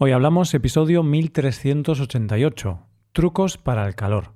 Hoy 0.00 0.12
hablamos 0.12 0.54
episodio 0.54 1.02
1388, 1.02 2.86
trucos 3.10 3.58
para 3.58 3.84
el 3.84 3.96
calor. 3.96 4.32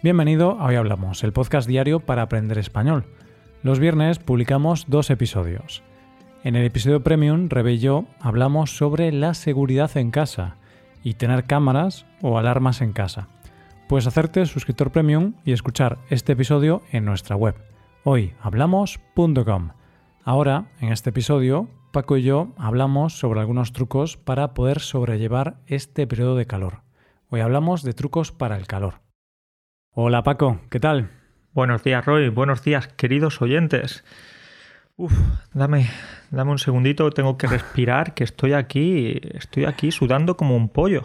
Bienvenido 0.00 0.60
a 0.60 0.66
Hoy 0.66 0.76
Hablamos, 0.76 1.24
el 1.24 1.32
podcast 1.32 1.66
diario 1.66 1.98
para 1.98 2.22
aprender 2.22 2.56
español. 2.56 3.04
Los 3.64 3.80
viernes 3.80 4.20
publicamos 4.20 4.84
dos 4.86 5.10
episodios. 5.10 5.82
En 6.44 6.54
el 6.54 6.64
episodio 6.64 7.02
Premium, 7.02 7.48
Rebe 7.48 7.80
hablamos 8.20 8.76
sobre 8.76 9.10
la 9.10 9.34
seguridad 9.34 9.96
en 9.96 10.12
casa 10.12 10.58
y 11.02 11.14
tener 11.14 11.46
cámaras 11.46 12.06
o 12.22 12.38
alarmas 12.38 12.80
en 12.80 12.92
casa. 12.92 13.26
Puedes 13.88 14.06
hacerte 14.06 14.44
suscriptor 14.44 14.92
premium 14.92 15.32
y 15.46 15.52
escuchar 15.52 15.96
este 16.10 16.32
episodio 16.32 16.82
en 16.92 17.06
nuestra 17.06 17.36
web, 17.36 17.54
hoyhablamos.com. 18.04 19.70
Ahora, 20.24 20.66
en 20.82 20.92
este 20.92 21.08
episodio, 21.08 21.70
Paco 21.90 22.18
y 22.18 22.22
yo 22.22 22.52
hablamos 22.58 23.18
sobre 23.18 23.40
algunos 23.40 23.72
trucos 23.72 24.18
para 24.18 24.52
poder 24.52 24.80
sobrellevar 24.80 25.62
este 25.66 26.06
periodo 26.06 26.36
de 26.36 26.46
calor. 26.46 26.82
Hoy 27.30 27.40
hablamos 27.40 27.82
de 27.82 27.94
trucos 27.94 28.30
para 28.30 28.58
el 28.58 28.66
calor. 28.66 29.00
Hola 29.94 30.22
Paco, 30.22 30.60
¿qué 30.68 30.80
tal? 30.80 31.10
Buenos 31.54 31.82
días 31.82 32.04
Roy, 32.04 32.28
buenos 32.28 32.62
días 32.62 32.88
queridos 32.88 33.40
oyentes. 33.40 34.04
Uf, 34.96 35.14
dame, 35.54 35.88
dame 36.30 36.50
un 36.50 36.58
segundito, 36.58 37.08
tengo 37.10 37.38
que 37.38 37.46
respirar, 37.46 38.12
que 38.12 38.24
estoy 38.24 38.52
aquí, 38.52 39.18
estoy 39.32 39.64
aquí 39.64 39.92
sudando 39.92 40.36
como 40.36 40.56
un 40.56 40.68
pollo. 40.68 41.04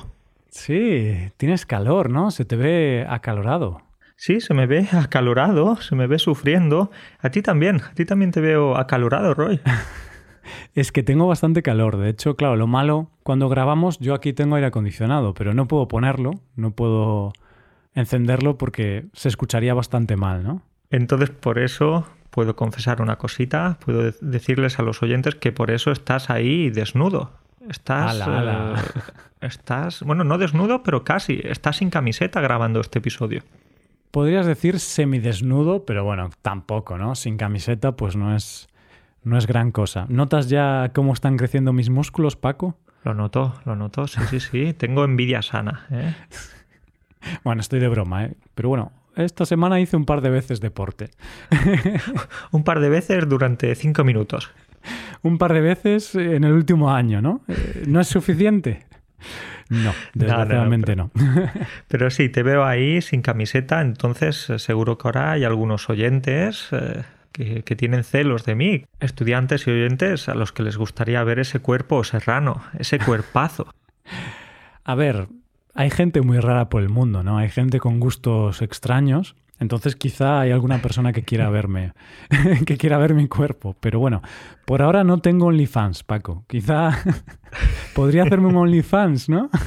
Sí, 0.53 1.31
tienes 1.37 1.65
calor, 1.65 2.11
¿no? 2.11 2.29
Se 2.29 2.45
te 2.45 2.55
ve 2.55 3.07
acalorado. 3.09 3.81
Sí, 4.15 4.39
se 4.39 4.53
me 4.53 4.67
ve 4.67 4.87
acalorado, 4.91 5.77
se 5.77 5.95
me 5.95 6.05
ve 6.05 6.19
sufriendo. 6.19 6.91
A 7.19 7.31
ti 7.31 7.41
también, 7.41 7.81
a 7.81 7.93
ti 7.95 8.05
también 8.05 8.29
te 8.31 8.39
veo 8.39 8.77
acalorado, 8.77 9.33
Roy. 9.33 9.59
es 10.75 10.91
que 10.91 11.01
tengo 11.01 11.25
bastante 11.25 11.63
calor. 11.63 11.97
De 11.97 12.09
hecho, 12.09 12.35
claro, 12.35 12.55
lo 12.55 12.67
malo, 12.67 13.09
cuando 13.23 13.49
grabamos, 13.49 13.97
yo 13.97 14.13
aquí 14.13 14.31
tengo 14.31 14.55
aire 14.55 14.67
acondicionado, 14.67 15.33
pero 15.33 15.55
no 15.55 15.67
puedo 15.67 15.87
ponerlo, 15.87 16.39
no 16.55 16.69
puedo 16.69 17.33
encenderlo 17.95 18.59
porque 18.59 19.07
se 19.13 19.29
escucharía 19.29 19.73
bastante 19.73 20.17
mal, 20.17 20.43
¿no? 20.43 20.61
Entonces, 20.91 21.31
por 21.31 21.57
eso 21.57 22.05
puedo 22.29 22.55
confesar 22.55 23.01
una 23.01 23.17
cosita, 23.17 23.79
puedo 23.83 24.11
decirles 24.21 24.77
a 24.77 24.83
los 24.83 25.01
oyentes 25.01 25.33
que 25.33 25.51
por 25.51 25.71
eso 25.71 25.91
estás 25.91 26.29
ahí 26.29 26.69
desnudo. 26.69 27.42
Estás. 27.69 28.21
Ala, 28.21 28.75
eh, 28.75 28.99
estás. 29.41 30.03
Bueno, 30.03 30.23
no 30.23 30.37
desnudo, 30.37 30.83
pero 30.83 31.03
casi. 31.03 31.41
Estás 31.43 31.77
sin 31.77 31.89
camiseta 31.89 32.41
grabando 32.41 32.81
este 32.81 32.99
episodio. 32.99 33.43
Podrías 34.11 34.45
decir 34.45 34.79
semidesnudo, 34.79 35.85
pero 35.85 36.03
bueno, 36.03 36.29
tampoco, 36.41 36.97
¿no? 36.97 37.15
Sin 37.15 37.37
camiseta, 37.37 37.93
pues 37.93 38.15
no 38.15 38.35
es. 38.35 38.67
No 39.23 39.37
es 39.37 39.47
gran 39.47 39.71
cosa. 39.71 40.05
¿Notas 40.09 40.49
ya 40.49 40.91
cómo 40.93 41.13
están 41.13 41.37
creciendo 41.37 41.71
mis 41.71 41.89
músculos, 41.89 42.35
Paco? 42.35 42.75
Lo 43.03 43.13
noto, 43.13 43.53
lo 43.65 43.75
noto, 43.75 44.07
sí, 44.07 44.21
sí, 44.29 44.39
sí. 44.39 44.73
Tengo 44.77 45.03
envidia 45.03 45.41
sana, 45.41 45.85
¿eh? 45.91 46.13
bueno, 47.43 47.61
estoy 47.61 47.79
de 47.79 47.87
broma, 47.87 48.25
¿eh? 48.25 48.33
Pero 48.53 48.69
bueno, 48.69 48.91
esta 49.15 49.45
semana 49.45 49.79
hice 49.79 49.95
un 49.95 50.05
par 50.05 50.21
de 50.21 50.29
veces 50.29 50.59
deporte. 50.59 51.11
un 52.51 52.63
par 52.63 52.79
de 52.79 52.89
veces 52.89 53.27
durante 53.27 53.73
cinco 53.75 54.03
minutos. 54.03 54.51
Un 55.23 55.37
par 55.37 55.53
de 55.53 55.61
veces 55.61 56.13
en 56.15 56.43
el 56.43 56.51
último 56.53 56.93
año, 56.93 57.21
¿no? 57.21 57.41
Eh, 57.47 57.83
¿No 57.87 57.99
es 57.99 58.07
suficiente? 58.07 58.85
No, 59.69 59.91
desgraciadamente 60.13 60.95
no. 60.95 61.11
pero, 61.87 62.11
sí, 62.11 62.29
te 62.29 62.43
veo 62.43 62.63
ahí 62.65 63.01
sin 63.01 63.21
camiseta, 63.21 63.81
entonces 63.81 64.49
eh, 64.49 64.59
seguro 64.59 64.97
que 64.97 65.07
ahora 65.07 65.31
hay 65.31 65.45
algunos 65.45 65.89
oyentes 65.89 66.67
eh, 66.71 67.03
que, 67.31 67.63
que, 67.63 67.75
tienen 67.75 68.03
celos 68.03 68.45
de 68.45 68.55
mí, 68.55 68.85
estudiantes 68.99 69.65
y 69.65 69.71
oyentes 69.71 70.29
a 70.29 70.35
los 70.35 70.51
que 70.51 70.63
les 70.63 70.77
gustaría 70.77 71.23
ver 71.23 71.39
ese 71.39 71.59
cuerpo 71.59 72.03
serrano, 72.03 72.61
ese 72.77 72.99
cuerpazo. 73.05 73.73
A 74.83 74.95
ver, 74.95 75.27
hay 75.73 75.89
gente 75.89 76.21
muy 76.21 76.39
rara 76.39 76.69
por 76.69 76.83
el 76.83 76.89
mundo, 76.89 77.23
¿no? 77.23 77.37
Hay 77.37 77.49
gente 77.49 77.79
con 77.79 77.99
gustos 78.01 78.61
extraños 78.61 79.35
entonces 79.59 79.95
quizá 79.95 80.41
hay 80.41 80.51
alguna 80.51 80.81
persona 80.81 81.13
que 81.13 81.23
quiera 81.23 81.49
verme, 81.49 81.93
que 82.65 82.77
quiera 82.77 82.97
ver 82.97 83.13
mi 83.13 83.27
cuerpo. 83.27 83.75
Pero 83.79 83.99
bueno, 83.99 84.21
por 84.65 84.81
ahora 84.81 85.03
no 85.03 85.19
tengo 85.19 85.47
OnlyFans, 85.47 86.03
Paco. 86.03 86.43
Quizá 86.47 86.91
podría 87.95 88.23
hacerme 88.23 88.47
un 88.47 88.57
OnlyFans, 88.57 89.29
¿no? 89.29 89.49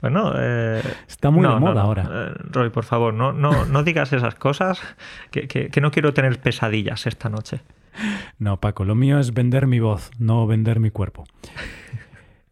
Bueno, 0.00 0.32
eh, 0.36 0.82
está 1.08 1.30
muy 1.30 1.48
de 1.48 1.58
moda 1.58 1.80
ahora. 1.80 2.06
Eh, 2.12 2.34
Roy, 2.50 2.68
por 2.68 2.84
favor, 2.84 3.14
no, 3.14 3.32
no, 3.32 3.64
no 3.64 3.82
digas 3.82 4.12
esas 4.12 4.34
cosas, 4.34 4.78
que, 5.30 5.48
que 5.48 5.80
no 5.80 5.90
quiero 5.90 6.12
tener 6.12 6.38
pesadillas 6.40 7.06
esta 7.06 7.30
noche. 7.30 7.62
No, 8.38 8.60
Paco, 8.60 8.84
lo 8.84 8.94
mío 8.94 9.18
es 9.18 9.32
vender 9.32 9.66
mi 9.66 9.80
voz, 9.80 10.10
no 10.18 10.46
vender 10.46 10.78
mi 10.78 10.90
cuerpo. 10.90 11.24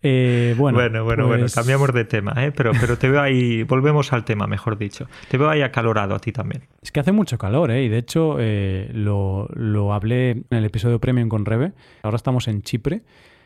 Eh, 0.02 0.54
bueno, 0.58 0.78
bueno, 0.78 1.04
bueno, 1.04 1.26
bueno, 1.26 1.42
pues 1.42 1.54
cambiamos 1.54 1.92
de 1.94 2.04
tema, 2.04 2.34
¿eh? 2.38 2.50
pero, 2.50 2.72
pero 2.80 2.98
te 2.98 3.08
veo 3.08 3.20
ahí, 3.20 3.62
volvemos 3.62 4.12
al 4.12 4.24
tema, 4.24 4.46
mejor 4.46 4.76
dicho. 4.76 5.06
Te 5.28 5.38
veo 5.38 5.48
ahí 5.48 5.62
acalorado 5.62 6.14
a 6.14 6.18
ti 6.18 6.32
también. 6.32 6.64
Es 6.82 6.90
que 6.90 7.00
hace 7.00 7.12
mucho 7.12 7.38
calor, 7.38 7.70
¿eh? 7.70 7.84
y 7.84 7.88
de 7.88 7.98
hecho 7.98 8.36
eh, 8.40 8.90
lo, 8.92 9.48
lo, 9.54 9.92
hablé 9.92 10.30
en 10.30 10.46
el 10.50 10.64
episodio 10.64 11.00
Premium 11.00 11.28
con 11.28 11.44
Rebe. 11.44 11.72
Ahora 12.02 12.16
estamos 12.16 12.48
en 12.48 12.62
Chipre 12.62 13.02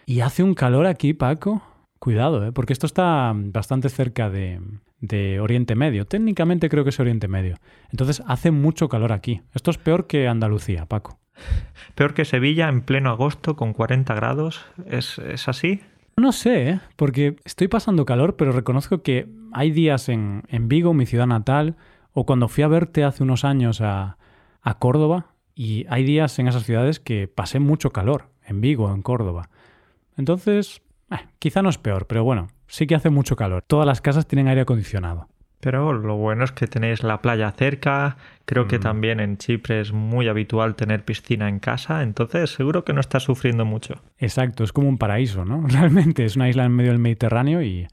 y 0.06 0.20
hace 0.20 0.42
un 0.42 0.54
calor 0.54 0.86
aquí, 0.86 1.12
Paco. 1.12 1.62
Cuidado, 1.98 2.46
¿eh? 2.46 2.52
porque 2.52 2.72
esto 2.72 2.86
está 2.86 3.32
bastante 3.34 3.88
cerca 3.88 4.30
de, 4.30 4.60
de 5.00 5.40
Oriente 5.40 5.74
Medio. 5.74 6.06
Técnicamente 6.06 6.68
creo 6.68 6.84
que 6.84 6.90
es 6.90 7.00
Oriente 7.00 7.26
Medio. 7.26 7.56
Entonces 7.90 8.22
hace 8.26 8.50
mucho 8.50 8.88
calor 8.88 9.12
aquí. 9.12 9.42
Esto 9.52 9.70
es 9.72 9.78
peor 9.78 10.06
que 10.06 10.28
Andalucía, 10.28 10.86
Paco. 10.86 11.18
Peor 11.94 12.14
que 12.14 12.24
Sevilla 12.24 12.68
en 12.68 12.82
pleno 12.82 13.10
agosto 13.10 13.56
con 13.56 13.72
40 13.72 14.14
grados. 14.14 14.64
¿Es, 14.86 15.18
es 15.18 15.48
así? 15.48 15.80
No 16.16 16.32
sé, 16.32 16.70
¿eh? 16.70 16.80
porque 16.96 17.36
estoy 17.44 17.68
pasando 17.68 18.06
calor, 18.06 18.36
pero 18.36 18.52
reconozco 18.52 19.02
que 19.02 19.28
hay 19.52 19.70
días 19.70 20.08
en, 20.08 20.44
en, 20.48 20.66
Vigo, 20.66 20.94
mi 20.94 21.04
ciudad 21.04 21.26
natal, 21.26 21.76
o 22.12 22.24
cuando 22.24 22.48
fui 22.48 22.64
a 22.64 22.68
verte 22.68 23.04
hace 23.04 23.22
unos 23.22 23.44
años 23.44 23.82
a, 23.82 24.16
a 24.62 24.78
Córdoba, 24.78 25.34
y 25.54 25.84
hay 25.88 26.04
días 26.04 26.38
en 26.38 26.48
esas 26.48 26.64
ciudades 26.64 27.00
que 27.00 27.28
pasé 27.28 27.60
mucho 27.60 27.90
calor, 27.90 28.30
en 28.46 28.62
Vigo, 28.62 28.92
en 28.94 29.02
Córdoba. 29.02 29.50
Entonces, 30.16 30.80
eh, 31.10 31.16
quizá 31.38 31.60
no 31.60 31.68
es 31.68 31.76
peor, 31.76 32.06
pero 32.06 32.24
bueno, 32.24 32.48
sí 32.66 32.86
que 32.86 32.94
hace 32.94 33.10
mucho 33.10 33.36
calor. 33.36 33.62
Todas 33.66 33.86
las 33.86 34.00
casas 34.00 34.26
tienen 34.26 34.48
aire 34.48 34.62
acondicionado. 34.62 35.28
Pero 35.66 35.92
lo 35.92 36.14
bueno 36.14 36.44
es 36.44 36.52
que 36.52 36.68
tenéis 36.68 37.02
la 37.02 37.20
playa 37.20 37.50
cerca, 37.50 38.18
creo 38.44 38.68
que 38.68 38.78
también 38.78 39.18
en 39.18 39.36
Chipre 39.36 39.80
es 39.80 39.92
muy 39.92 40.28
habitual 40.28 40.76
tener 40.76 41.04
piscina 41.04 41.48
en 41.48 41.58
casa, 41.58 42.04
entonces 42.04 42.50
seguro 42.50 42.84
que 42.84 42.92
no 42.92 43.00
estás 43.00 43.24
sufriendo 43.24 43.64
mucho. 43.64 44.00
Exacto, 44.20 44.62
es 44.62 44.72
como 44.72 44.88
un 44.88 44.96
paraíso, 44.96 45.44
¿no? 45.44 45.66
Realmente 45.66 46.24
es 46.24 46.36
una 46.36 46.48
isla 46.48 46.64
en 46.66 46.70
medio 46.70 46.92
del 46.92 47.00
Mediterráneo 47.00 47.62
y, 47.62 47.88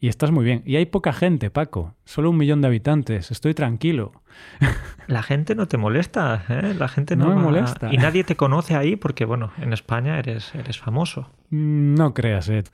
y 0.00 0.08
estás 0.08 0.30
muy 0.30 0.46
bien. 0.46 0.62
Y 0.64 0.76
hay 0.76 0.86
poca 0.86 1.12
gente, 1.12 1.50
Paco, 1.50 1.94
solo 2.06 2.30
un 2.30 2.38
millón 2.38 2.62
de 2.62 2.68
habitantes, 2.68 3.30
estoy 3.30 3.52
tranquilo. 3.52 4.12
La 5.06 5.22
gente 5.22 5.54
no 5.54 5.68
te 5.68 5.76
molesta, 5.76 6.42
¿eh? 6.48 6.74
La 6.78 6.88
gente 6.88 7.16
No 7.16 7.26
no, 7.26 7.36
me 7.36 7.42
molesta. 7.42 7.92
Y 7.92 7.98
nadie 7.98 8.24
te 8.24 8.34
conoce 8.34 8.76
ahí 8.76 8.96
porque, 8.96 9.26
bueno, 9.26 9.50
en 9.60 9.74
España 9.74 10.18
eres, 10.18 10.54
eres 10.54 10.78
famoso. 10.78 11.28
Mm, 11.50 11.96
No 11.96 12.14
creas, 12.14 12.48
Ed. 12.48 12.64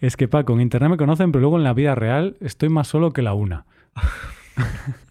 Es 0.00 0.18
que, 0.18 0.28
Paco, 0.28 0.52
en 0.52 0.60
internet 0.60 0.90
me 0.90 0.98
conocen, 0.98 1.32
pero 1.32 1.40
luego 1.40 1.56
en 1.56 1.64
la 1.64 1.72
vida 1.72 1.94
real 1.94 2.36
estoy 2.42 2.68
más 2.68 2.86
solo 2.86 3.14
que 3.14 3.22
la 3.22 3.32
una. 3.32 3.64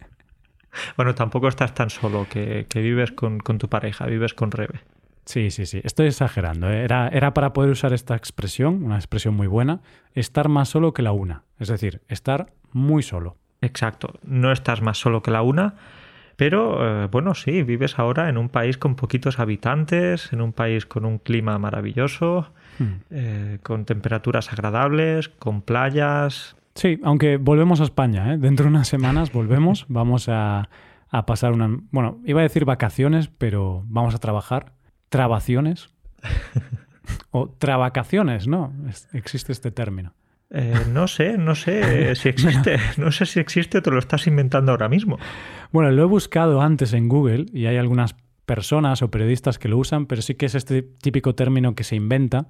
Bueno, 0.98 1.14
tampoco 1.14 1.48
estás 1.48 1.76
tan 1.76 1.92
solo 1.92 2.26
que, 2.28 2.66
que 2.68 2.82
vives 2.82 3.12
con, 3.12 3.40
con 3.40 3.60
tu 3.60 3.70
pareja, 3.70 4.08
vives 4.08 4.34
con 4.34 4.50
Rebe. 4.50 4.80
Sí, 5.26 5.52
sí, 5.52 5.68
sí. 5.68 5.80
Estoy 5.84 6.08
exagerando. 6.08 6.68
¿eh? 6.70 6.84
Era, 6.84 7.10
era 7.10 7.34
para 7.36 7.54
poder 7.54 7.70
usar 7.70 7.94
esta 7.94 8.16
expresión, 8.16 8.84
una 8.84 8.96
expresión 8.96 9.36
muy 9.36 9.46
buena, 9.46 9.82
estar 10.16 10.50
más 10.50 10.70
solo 10.70 10.94
que 10.94 11.04
la 11.04 11.12
una. 11.12 11.44
Es 11.60 11.68
decir, 11.68 12.02
estar 12.08 12.48
muy 12.72 13.04
solo. 13.04 13.38
Exacto, 13.62 14.20
no 14.24 14.52
estás 14.52 14.82
más 14.82 14.98
solo 14.98 15.22
que 15.22 15.30
la 15.32 15.44
una, 15.44 15.76
pero 16.36 17.04
eh, 17.04 17.08
bueno, 17.08 17.36
sí, 17.36 17.62
vives 17.62 18.00
ahora 18.00 18.28
en 18.28 18.38
un 18.38 18.50
país 18.50 18.78
con 18.78 18.96
poquitos 18.96 19.40
habitantes, 19.40 20.34
en 20.34 20.42
un 20.42 20.54
país 20.54 20.88
con 20.88 21.06
un 21.06 21.20
clima 21.20 21.58
maravilloso, 21.60 22.52
Hmm. 22.80 22.94
eh, 23.12 23.60
con 23.62 23.86
temperaturas 23.86 24.52
agradables, 24.52 25.30
con 25.30 25.62
playas. 25.62 26.56
Sí, 26.76 27.00
aunque 27.04 27.38
volvemos 27.38 27.82
a 27.82 27.84
España, 27.84 28.34
¿eh? 28.34 28.38
Dentro 28.38 28.66
de 28.66 28.70
unas 28.72 28.88
semanas 28.88 29.32
volvemos, 29.32 29.86
vamos 29.90 30.28
a, 30.30 30.70
a 31.10 31.26
pasar 31.26 31.54
una... 31.54 31.78
Bueno, 31.92 32.20
iba 32.26 32.40
a 32.40 32.44
decir 32.44 32.66
vacaciones, 32.66 33.30
pero 33.38 33.84
vamos 33.88 34.16
a 34.16 34.20
trabajar. 34.20 34.74
Trabaciones. 35.10 35.90
o 37.32 37.50
travacaciones, 37.50 38.48
¿no? 38.48 38.74
Es- 38.90 39.08
existe 39.14 39.52
este 39.52 39.72
término. 39.72 40.14
Eh, 40.50 40.74
no 40.92 41.08
sé, 41.08 41.38
no 41.38 41.56
sé 41.56 42.16
si 42.16 42.30
existe, 42.30 42.78
no 42.98 43.12
sé 43.12 43.26
si 43.26 43.40
existe 43.40 43.80
o 43.80 43.82
te 43.82 43.90
lo 43.92 44.00
estás 44.00 44.28
inventando 44.28 44.72
ahora 44.72 44.88
mismo. 44.90 45.18
Bueno, 45.72 45.92
lo 45.92 46.04
he 46.04 46.06
buscado 46.06 46.62
antes 46.62 46.94
en 46.94 47.08
Google 47.10 47.46
y 47.54 47.66
hay 47.66 47.78
algunas 47.78 48.16
personas 48.46 49.02
o 49.02 49.10
periodistas 49.10 49.58
que 49.58 49.68
lo 49.70 49.78
usan, 49.78 50.06
pero 50.06 50.22
sí 50.22 50.36
que 50.36 50.46
es 50.46 50.54
este 50.56 50.82
típico 50.84 51.34
término 51.34 51.76
que 51.76 51.84
se 51.84 51.96
inventa 51.96 52.48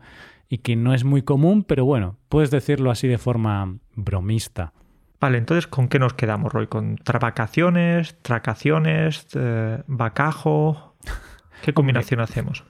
y 0.50 0.60
que 0.60 0.76
no 0.76 0.94
es 0.94 1.04
muy 1.04 1.22
común, 1.22 1.64
pero 1.64 1.86
bueno, 1.86 2.18
puedes 2.30 2.52
decirlo 2.52 2.92
así 2.92 3.08
de 3.08 3.18
forma 3.18 3.78
bromista. 3.96 4.74
Vale, 5.20 5.38
entonces, 5.38 5.68
¿con 5.68 5.88
qué 5.88 6.00
nos 6.00 6.14
quedamos, 6.14 6.52
Roy? 6.52 6.68
¿Con 6.68 6.98
travacaciones, 6.98 8.22
tracaciones, 8.22 9.28
eh, 9.36 9.82
bacajo? 9.88 10.96
¿Qué 11.62 11.74
combinación 11.74 12.20
hacemos? 12.20 12.66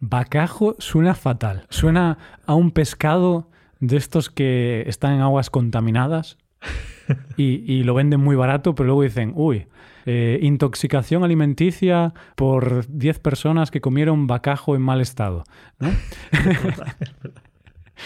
Bacajo 0.00 0.74
suena 0.78 1.14
fatal. 1.14 1.66
Suena 1.68 2.18
a 2.46 2.54
un 2.54 2.70
pescado 2.70 3.50
de 3.80 3.96
estos 3.98 4.30
que 4.30 4.84
están 4.86 5.12
en 5.14 5.20
aguas 5.20 5.50
contaminadas 5.50 6.38
y, 7.36 7.70
y 7.70 7.84
lo 7.84 7.94
venden 7.94 8.20
muy 8.20 8.36
barato, 8.36 8.74
pero 8.74 8.86
luego 8.86 9.02
dicen, 9.02 9.32
uy, 9.34 9.66
eh, 10.10 10.38
intoxicación 10.42 11.22
alimenticia 11.22 12.14
por 12.34 12.86
10 12.88 13.18
personas 13.18 13.70
que 13.70 13.80
comieron 13.82 14.26
bacajo 14.26 14.74
en 14.74 14.80
mal 14.82 15.00
estado. 15.02 15.44
¿no? 15.78 15.90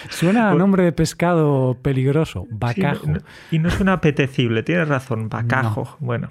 Suena 0.09 0.49
a 0.49 0.51
Pues- 0.53 0.59
nombre 0.59 0.85
de 0.85 0.93
pescado 0.93 1.77
peligroso, 1.83 2.47
bacajo. 2.51 3.05
Sí, 3.05 3.11
no- 3.13 3.19
y 3.51 3.59
no 3.59 3.71
suena 3.71 3.93
apetecible, 3.95 4.63
tienes 4.63 4.89
razón, 4.89 5.29
bacajo. 5.29 5.97
Bueno. 6.01 6.31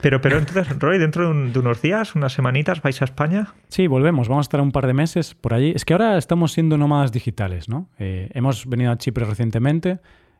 Pero, 0.00 0.20
pero 0.20 0.38
entonces, 0.38 0.78
Roy, 0.78 0.98
dentro 0.98 1.24
de, 1.24 1.30
un- 1.30 1.52
de 1.52 1.58
unos 1.58 1.82
días, 1.82 2.14
unas 2.14 2.32
semanitas, 2.32 2.82
vais 2.82 3.00
a 3.02 3.04
España. 3.06 3.48
Sí, 3.68 3.86
volvemos. 3.86 4.28
Vamos 4.28 4.44
a 4.44 4.48
estar 4.48 4.60
un 4.60 4.70
par 4.70 4.86
de 4.86 4.92
meses 4.94 5.34
por 5.34 5.52
allí. 5.54 5.72
Es 5.74 5.84
que 5.84 5.94
ahora 5.94 6.16
estamos 6.18 6.52
siendo 6.52 6.78
nómadas 6.78 7.12
digitales, 7.12 7.68
¿no? 7.68 7.88
Eh, 7.98 8.30
hemos 8.34 8.66
venido 8.66 8.92
a 8.92 8.98
Chipre 8.98 9.24
recientemente, 9.24 9.98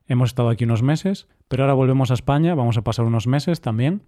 hemos 0.08 0.30
estado 0.30 0.50
aquí 0.50 0.64
unos 0.64 0.82
meses, 0.82 1.26
pero 1.48 1.64
ahora 1.64 1.72
volvemos 1.74 2.10
a 2.10 2.14
España, 2.14 2.54
vamos 2.54 2.76
a 2.76 2.82
pasar 2.82 3.06
unos 3.06 3.26
meses 3.26 3.60
también. 3.60 4.02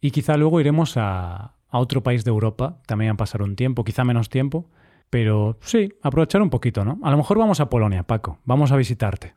Y 0.00 0.10
quizá 0.10 0.36
luego 0.36 0.60
iremos 0.60 0.96
a, 0.96 1.54
a 1.68 1.78
otro 1.78 2.02
país 2.02 2.24
de 2.24 2.30
Europa, 2.30 2.80
también 2.86 3.12
a 3.12 3.16
pasar 3.16 3.42
un 3.42 3.56
tiempo, 3.56 3.84
quizá 3.84 4.04
menos 4.04 4.28
tiempo. 4.28 4.68
Pero 5.10 5.58
sí, 5.60 5.92
aprovechar 6.02 6.42
un 6.42 6.50
poquito, 6.50 6.84
¿no? 6.84 6.98
A 7.02 7.10
lo 7.10 7.16
mejor 7.16 7.38
vamos 7.38 7.60
a 7.60 7.70
Polonia, 7.70 8.02
Paco. 8.02 8.38
Vamos 8.44 8.72
a 8.72 8.76
visitarte. 8.76 9.34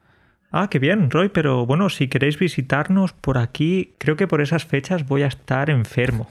Ah, 0.52 0.68
qué 0.70 0.80
bien, 0.80 1.12
Roy, 1.12 1.30
pero 1.30 1.66
bueno, 1.66 1.90
si 1.90 2.08
queréis 2.08 2.40
visitarnos 2.40 3.14
por 3.14 3.38
aquí, 3.38 3.94
creo 4.00 4.16
que 4.16 4.28
por 4.28 4.42
esas 4.42 4.66
fechas 4.66 5.08
voy 5.08 5.22
a 5.22 5.28
estar 5.28 5.70
enfermo. 5.70 6.28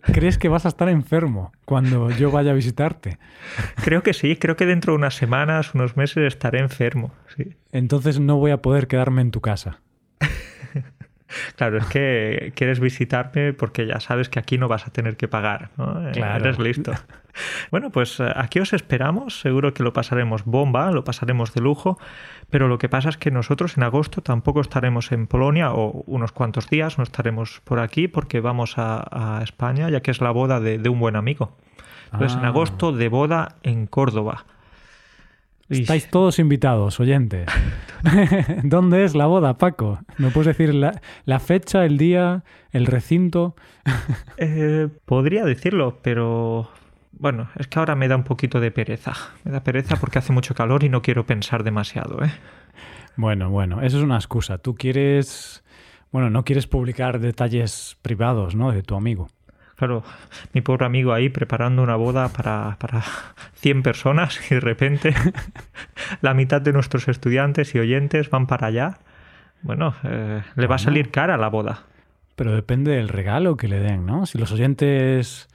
¿Crees 0.00 0.38
que 0.38 0.48
vas 0.48 0.64
a 0.64 0.68
estar 0.68 0.88
enfermo 0.88 1.52
cuando 1.66 2.10
yo 2.10 2.30
vaya 2.30 2.52
a 2.52 2.54
visitarte? 2.54 3.18
Creo 3.84 4.02
que 4.02 4.14
sí, 4.14 4.36
creo 4.36 4.56
que 4.56 4.64
dentro 4.64 4.92
de 4.92 4.98
unas 4.98 5.14
semanas, 5.14 5.74
unos 5.74 5.96
meses 5.96 6.24
estaré 6.24 6.60
enfermo. 6.60 7.12
Sí. 7.36 7.56
Entonces 7.72 8.18
no 8.18 8.36
voy 8.36 8.52
a 8.52 8.62
poder 8.62 8.86
quedarme 8.86 9.20
en 9.20 9.32
tu 9.32 9.40
casa. 9.40 9.80
Claro, 11.56 11.78
es 11.78 11.86
que 11.86 12.52
quieres 12.54 12.80
visitarme 12.80 13.52
porque 13.52 13.86
ya 13.86 14.00
sabes 14.00 14.28
que 14.28 14.38
aquí 14.38 14.58
no 14.58 14.68
vas 14.68 14.86
a 14.86 14.90
tener 14.90 15.16
que 15.16 15.28
pagar, 15.28 15.70
¿no? 15.76 16.08
Eh, 16.08 16.12
Claro. 16.12 16.44
Eres 16.44 16.58
listo. 16.58 16.92
Bueno, 17.70 17.88
pues 17.88 18.20
eh, 18.20 18.30
aquí 18.36 18.58
os 18.60 18.74
esperamos, 18.74 19.40
seguro 19.40 19.72
que 19.72 19.82
lo 19.82 19.94
pasaremos 19.94 20.44
bomba, 20.44 20.90
lo 20.92 21.02
pasaremos 21.02 21.54
de 21.54 21.62
lujo, 21.62 21.98
pero 22.50 22.68
lo 22.68 22.76
que 22.76 22.90
pasa 22.90 23.08
es 23.08 23.16
que 23.16 23.30
nosotros 23.30 23.78
en 23.78 23.84
agosto 23.84 24.20
tampoco 24.20 24.60
estaremos 24.60 25.12
en 25.12 25.26
Polonia 25.26 25.72
o 25.72 26.02
unos 26.06 26.30
cuantos 26.32 26.68
días, 26.68 26.98
no 26.98 27.04
estaremos 27.04 27.62
por 27.64 27.80
aquí 27.80 28.06
porque 28.06 28.40
vamos 28.40 28.76
a, 28.76 29.38
a 29.38 29.42
España, 29.42 29.88
ya 29.88 30.02
que 30.02 30.10
es 30.10 30.20
la 30.20 30.30
boda 30.30 30.60
de, 30.60 30.76
de 30.76 30.88
un 30.90 31.00
buen 31.00 31.16
amigo. 31.16 31.56
Entonces 32.12 32.36
en 32.36 32.44
Ah. 32.44 32.48
agosto 32.48 32.92
de 32.92 33.08
boda 33.08 33.56
en 33.62 33.86
Córdoba. 33.86 34.44
Estáis 35.80 36.08
todos 36.08 36.38
invitados, 36.38 37.00
oyentes. 37.00 37.48
¿Dónde 38.62 39.04
es 39.04 39.14
la 39.14 39.26
boda, 39.26 39.58
Paco? 39.58 40.00
¿Me 40.18 40.30
puedes 40.30 40.56
decir 40.56 40.74
la, 40.74 41.00
la 41.24 41.38
fecha, 41.40 41.84
el 41.84 41.98
día, 41.98 42.44
el 42.70 42.86
recinto? 42.86 43.56
Eh, 44.38 44.88
podría 45.04 45.44
decirlo, 45.44 45.98
pero 46.02 46.68
bueno, 47.12 47.50
es 47.56 47.68
que 47.68 47.78
ahora 47.78 47.94
me 47.94 48.08
da 48.08 48.16
un 48.16 48.24
poquito 48.24 48.60
de 48.60 48.70
pereza. 48.70 49.12
Me 49.44 49.52
da 49.52 49.62
pereza 49.62 49.96
porque 49.96 50.18
hace 50.18 50.32
mucho 50.32 50.54
calor 50.54 50.82
y 50.84 50.88
no 50.88 51.02
quiero 51.02 51.26
pensar 51.26 51.62
demasiado, 51.62 52.24
¿eh? 52.24 52.32
Bueno, 53.16 53.50
bueno, 53.50 53.82
eso 53.82 53.98
es 53.98 54.04
una 54.04 54.16
excusa. 54.16 54.58
Tú 54.58 54.74
quieres... 54.74 55.62
Bueno, 56.10 56.30
no 56.30 56.44
quieres 56.44 56.66
publicar 56.66 57.20
detalles 57.20 57.96
privados, 58.02 58.54
¿no? 58.54 58.72
De 58.72 58.82
tu 58.82 58.94
amigo. 58.96 59.28
Claro, 59.82 60.04
mi 60.52 60.60
pobre 60.60 60.86
amigo 60.86 61.12
ahí 61.12 61.28
preparando 61.28 61.82
una 61.82 61.96
boda 61.96 62.28
para, 62.28 62.76
para 62.78 63.02
100 63.56 63.82
personas 63.82 64.38
y 64.48 64.54
de 64.54 64.60
repente 64.60 65.12
la 66.20 66.34
mitad 66.34 66.60
de 66.60 66.72
nuestros 66.72 67.08
estudiantes 67.08 67.74
y 67.74 67.80
oyentes 67.80 68.30
van 68.30 68.46
para 68.46 68.68
allá. 68.68 68.98
Bueno, 69.60 69.96
eh, 70.04 70.40
le 70.54 70.66
va 70.68 70.76
a 70.76 70.78
salir 70.78 71.10
cara 71.10 71.36
la 71.36 71.48
boda. 71.48 71.82
Pero 72.36 72.54
depende 72.54 72.92
del 72.92 73.08
regalo 73.08 73.56
que 73.56 73.66
le 73.66 73.80
den, 73.80 74.06
¿no? 74.06 74.24
Si 74.24 74.38
los 74.38 74.52
oyentes 74.52 75.48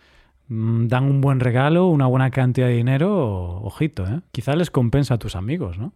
mm, 0.50 0.88
dan 0.88 1.06
un 1.06 1.22
buen 1.22 1.40
regalo, 1.40 1.88
una 1.88 2.08
buena 2.08 2.30
cantidad 2.30 2.68
de 2.68 2.74
dinero, 2.74 3.62
ojito, 3.62 4.06
¿eh? 4.08 4.20
Quizá 4.34 4.58
les 4.58 4.72
compensa 4.72 5.14
a 5.14 5.20
tus 5.20 5.38
amigos, 5.38 5.78
¿no? 5.78 5.94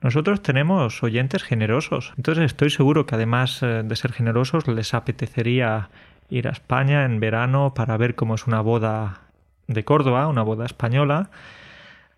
Nosotros 0.00 0.42
tenemos 0.42 1.04
oyentes 1.04 1.44
generosos, 1.44 2.14
entonces 2.16 2.46
estoy 2.46 2.70
seguro 2.70 3.06
que 3.06 3.14
además 3.14 3.62
eh, 3.62 3.82
de 3.84 3.94
ser 3.94 4.12
generosos 4.12 4.66
les 4.66 4.92
apetecería 4.92 5.88
ir 6.28 6.48
a 6.48 6.52
España 6.52 7.04
en 7.04 7.20
verano 7.20 7.74
para 7.74 7.96
ver 7.96 8.14
cómo 8.14 8.34
es 8.34 8.46
una 8.46 8.60
boda 8.60 9.20
de 9.66 9.84
Córdoba, 9.84 10.28
una 10.28 10.42
boda 10.42 10.66
española. 10.66 11.30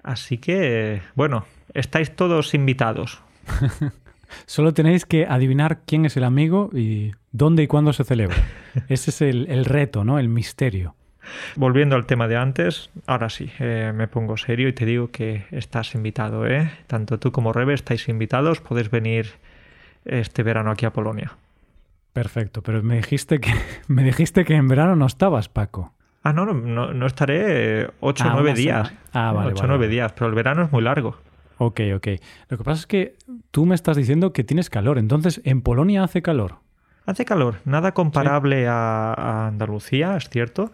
Así 0.03 0.39
que, 0.39 1.03
bueno, 1.15 1.45
estáis 1.75 2.15
todos 2.15 2.55
invitados. 2.55 3.21
Solo 4.47 4.75
tenéis 4.75 5.07
que 5.07 5.27
adivinar 5.27 5.81
quién 5.87 6.05
es 6.05 6.17
el 6.17 6.25
amigo 6.25 6.71
y 6.73 7.13
dónde 7.33 7.63
y 7.63 7.67
cuándo 7.67 7.93
se 7.93 8.05
celebra. 8.05 8.37
Ese 8.89 9.11
es 9.11 9.23
el, 9.23 9.47
el 9.49 9.65
reto, 9.65 10.05
¿no? 10.05 10.19
El 10.19 10.29
misterio. 10.29 10.95
Volviendo 11.57 11.97
al 11.97 12.07
tema 12.07 12.29
de 12.29 12.37
antes, 12.37 12.91
ahora 13.07 13.31
sí, 13.31 13.51
eh, 13.59 13.93
me 13.95 14.09
pongo 14.09 14.37
serio 14.37 14.69
y 14.69 14.73
te 14.73 14.87
digo 14.87 15.11
que 15.11 15.47
estás 15.51 15.95
invitado, 15.95 16.47
¿eh? 16.47 16.71
Tanto 16.87 17.19
tú 17.19 17.33
como 17.33 17.53
Rebe 17.53 17.75
estáis 17.75 18.09
invitados, 18.09 18.61
podéis 18.61 18.91
venir 18.91 19.33
este 20.05 20.43
verano 20.43 20.71
aquí 20.71 20.87
a 20.87 20.93
Polonia. 20.93 21.37
Perfecto, 22.17 22.63
pero 22.63 22.83
me 22.83 22.97
dijiste 22.97 23.41
que 23.41 23.53
me 23.89 24.03
dijiste 24.03 24.47
que 24.47 24.55
en 24.55 24.69
verano 24.69 24.97
no 24.97 25.05
estabas, 25.05 25.51
Paco. 25.51 25.93
Ah, 26.23 26.33
no, 26.33 26.47
no, 26.47 26.95
no, 26.95 27.07
estaré 27.07 27.91
8 28.01 28.25
o 28.25 28.27
Ah, 28.27 28.31
9 28.33 28.41
una 28.53 28.57
días. 28.57 28.93
Ah, 29.13 29.33
vale, 29.33 29.49
8 29.53 29.57
o 29.59 29.61
vale, 29.61 29.69
9 29.69 29.79
vale. 29.85 29.89
días, 29.89 30.13
pero 30.13 30.27
el 30.29 30.35
verano 30.35 30.63
es 30.65 30.73
muy 30.73 30.81
largo. 30.83 31.19
Ok, 31.59 31.81
ok. 31.95 32.09
Lo 32.49 32.57
que 32.57 32.65
pasa 32.65 32.81
es 32.81 32.87
que 32.87 33.17
tú 33.51 33.67
me 33.67 33.75
estás 33.75 33.99
diciendo 33.99 34.33
que 34.33 34.45
tienes 34.45 34.71
calor, 34.71 34.97
entonces 34.97 35.43
en 35.45 35.61
Polonia 35.61 36.05
hace 36.05 36.23
calor. 36.23 36.57
Hace 37.05 37.27
calor, 37.27 37.57
nada 37.67 37.93
comparable 37.93 38.67
a, 38.67 39.13
a 39.13 39.47
Andalucía, 39.49 40.17
es 40.17 40.31
cierto. 40.31 40.73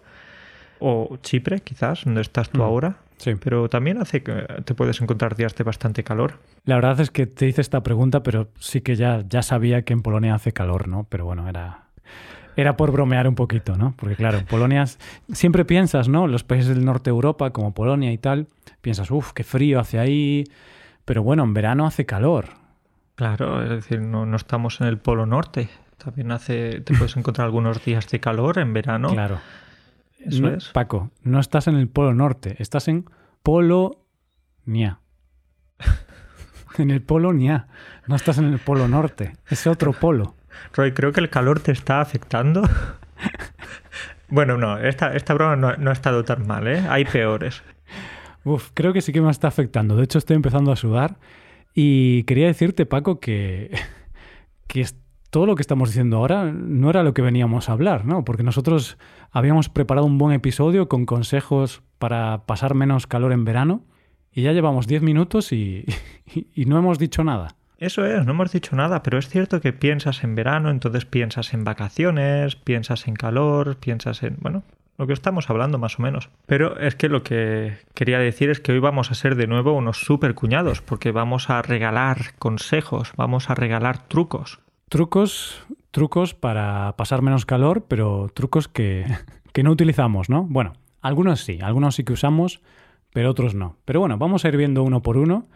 O 0.78 1.18
Chipre, 1.22 1.58
quizás, 1.58 2.04
donde 2.04 2.20
estás 2.20 2.50
tú 2.50 2.60
Mm. 2.60 2.62
ahora. 2.62 2.96
Sí. 3.22 3.34
Pero 3.42 3.68
también 3.68 3.98
hace 3.98 4.22
que 4.22 4.32
te 4.64 4.74
puedes 4.74 5.00
encontrar 5.00 5.36
días 5.36 5.54
de 5.54 5.62
bastante 5.64 6.02
calor. 6.02 6.40
La 6.64 6.74
verdad 6.74 6.98
es 7.00 7.10
que 7.10 7.26
te 7.26 7.46
hice 7.46 7.60
esta 7.60 7.82
pregunta, 7.82 8.22
pero 8.24 8.48
sí 8.58 8.80
que 8.80 8.96
ya, 8.96 9.22
ya 9.28 9.42
sabía 9.42 9.82
que 9.82 9.92
en 9.92 10.02
Polonia 10.02 10.34
hace 10.34 10.52
calor, 10.52 10.88
¿no? 10.88 11.06
Pero 11.08 11.24
bueno, 11.24 11.48
era, 11.48 11.84
era 12.56 12.76
por 12.76 12.90
bromear 12.90 13.28
un 13.28 13.36
poquito, 13.36 13.76
¿no? 13.76 13.94
Porque 13.96 14.16
claro, 14.16 14.38
en 14.38 14.46
Polonia 14.46 14.82
es- 14.82 14.98
siempre 15.32 15.64
piensas, 15.64 16.08
¿no? 16.08 16.26
Los 16.26 16.42
países 16.42 16.68
del 16.74 16.84
norte 16.84 17.10
de 17.10 17.14
Europa, 17.14 17.50
como 17.50 17.72
Polonia 17.74 18.12
y 18.12 18.18
tal, 18.18 18.48
piensas, 18.80 19.10
uff, 19.12 19.32
qué 19.32 19.44
frío 19.44 19.78
hace 19.78 19.98
ahí. 20.00 20.44
Pero 21.04 21.22
bueno, 21.22 21.44
en 21.44 21.54
verano 21.54 21.86
hace 21.86 22.06
calor. 22.06 22.46
Claro, 23.14 23.62
es 23.62 23.68
decir, 23.68 24.00
no, 24.00 24.26
no 24.26 24.36
estamos 24.36 24.80
en 24.80 24.88
el 24.88 24.98
Polo 24.98 25.26
Norte. 25.26 25.68
También 26.02 26.32
hace, 26.32 26.80
te 26.80 26.92
puedes 26.94 27.16
encontrar 27.16 27.44
algunos 27.46 27.84
días 27.84 28.08
de 28.08 28.18
calor 28.18 28.58
en 28.58 28.72
verano. 28.72 29.08
Claro. 29.10 29.38
Eso 30.24 30.42
No, 30.42 30.48
es. 30.54 30.68
Paco, 30.68 31.10
no 31.22 31.40
estás 31.40 31.66
en 31.68 31.76
el 31.76 31.88
Polo 31.88 32.14
Norte, 32.14 32.56
estás 32.58 32.88
en 32.88 33.06
Polonia. 33.42 35.00
en 36.78 36.90
el 36.90 37.02
Polonia. 37.02 37.68
No 38.06 38.16
estás 38.16 38.38
en 38.38 38.46
el 38.52 38.58
Polo 38.58 38.88
Norte, 38.88 39.32
es 39.48 39.66
otro 39.66 39.92
polo. 39.92 40.34
Roy, 40.74 40.92
creo 40.92 41.12
que 41.12 41.20
el 41.20 41.30
calor 41.30 41.60
te 41.60 41.72
está 41.72 42.00
afectando. 42.00 42.62
bueno, 44.28 44.58
no, 44.58 44.78
esta, 44.78 45.14
esta 45.14 45.34
broma 45.34 45.56
no, 45.56 45.76
no 45.76 45.90
ha 45.90 45.92
estado 45.92 46.24
tan 46.24 46.46
mal, 46.46 46.66
¿eh? 46.66 46.84
Hay 46.88 47.04
peores. 47.04 47.62
Uf, 48.44 48.70
creo 48.74 48.92
que 48.92 49.00
sí 49.00 49.12
que 49.12 49.20
me 49.20 49.30
está 49.30 49.48
afectando. 49.48 49.96
De 49.96 50.04
hecho, 50.04 50.18
estoy 50.18 50.36
empezando 50.36 50.72
a 50.72 50.76
sudar. 50.76 51.16
Y 51.74 52.24
quería 52.24 52.46
decirte, 52.46 52.86
Paco, 52.86 53.20
que, 53.20 53.70
que 54.66 54.86
todo 55.32 55.46
lo 55.46 55.56
que 55.56 55.62
estamos 55.62 55.88
diciendo 55.88 56.18
ahora 56.18 56.52
no 56.52 56.90
era 56.90 57.02
lo 57.02 57.14
que 57.14 57.22
veníamos 57.22 57.70
a 57.70 57.72
hablar, 57.72 58.04
¿no? 58.04 58.22
Porque 58.22 58.42
nosotros 58.42 58.98
habíamos 59.30 59.70
preparado 59.70 60.06
un 60.06 60.18
buen 60.18 60.34
episodio 60.34 60.90
con 60.90 61.06
consejos 61.06 61.82
para 61.98 62.44
pasar 62.44 62.74
menos 62.74 63.06
calor 63.06 63.32
en 63.32 63.46
verano. 63.46 63.82
Y 64.30 64.42
ya 64.42 64.52
llevamos 64.52 64.86
10 64.86 65.00
minutos 65.00 65.50
y, 65.52 65.86
no 66.54 66.78
hemos 66.78 66.98
dicho 66.98 67.24
nada. 67.24 67.56
Eso 67.78 68.04
es, 68.04 68.26
no 68.26 68.32
hemos 68.32 68.52
dicho 68.52 68.76
nada, 68.76 69.02
pero 69.02 69.16
es 69.16 69.26
cierto 69.30 69.62
que 69.62 69.72
piensas 69.72 70.22
en 70.22 70.34
verano, 70.34 70.70
entonces 70.70 71.06
piensas 71.06 71.54
en 71.54 71.64
vacaciones, 71.64 72.54
piensas 72.54 73.08
en 73.08 73.14
calor, 73.14 73.76
piensas 73.76 74.22
en, 74.22 74.36
bueno, 74.38 74.64
lo 74.98 75.06
que 75.06 75.14
estamos 75.14 75.48
hablando 75.48 75.78
más 75.78 75.98
o 75.98 76.02
menos. 76.02 76.28
Pero 76.44 76.78
es 76.78 76.94
que 76.94 77.08
lo 77.08 77.22
que 77.22 77.78
quería 77.94 78.18
decir 78.18 78.50
es 78.50 78.60
que 78.60 78.72
hoy 78.72 78.80
vamos 78.80 79.10
a 79.10 79.14
ser 79.14 79.36
de 79.36 79.46
nuevo 79.46 79.72
unos 79.72 79.96
super 79.96 80.34
cuñados, 80.34 80.82
porque 80.82 81.10
vamos 81.10 81.48
a 81.48 81.62
regalar 81.62 82.34
consejos, 82.38 83.14
vamos 83.16 83.48
a 83.48 83.54
regalar 83.54 84.06
trucos. 84.08 84.60
Trucos, 84.92 85.64
trucos 85.90 86.34
para 86.34 86.96
pasar 86.98 87.22
menos 87.22 87.46
calor, 87.46 87.86
pero 87.88 88.30
trucos 88.34 88.68
que, 88.68 89.06
que 89.54 89.62
no 89.62 89.70
utilizamos, 89.70 90.28
¿no? 90.28 90.44
Bueno, 90.44 90.74
algunos 91.00 91.40
sí, 91.40 91.58
algunos 91.62 91.94
sí 91.94 92.04
que 92.04 92.12
usamos, 92.12 92.60
pero 93.10 93.30
otros 93.30 93.54
no. 93.54 93.78
Pero 93.86 94.00
bueno, 94.00 94.18
vamos 94.18 94.44
a 94.44 94.48
ir 94.48 94.58
viendo 94.58 94.82
uno 94.82 95.00
por 95.00 95.16
uno. 95.16 95.48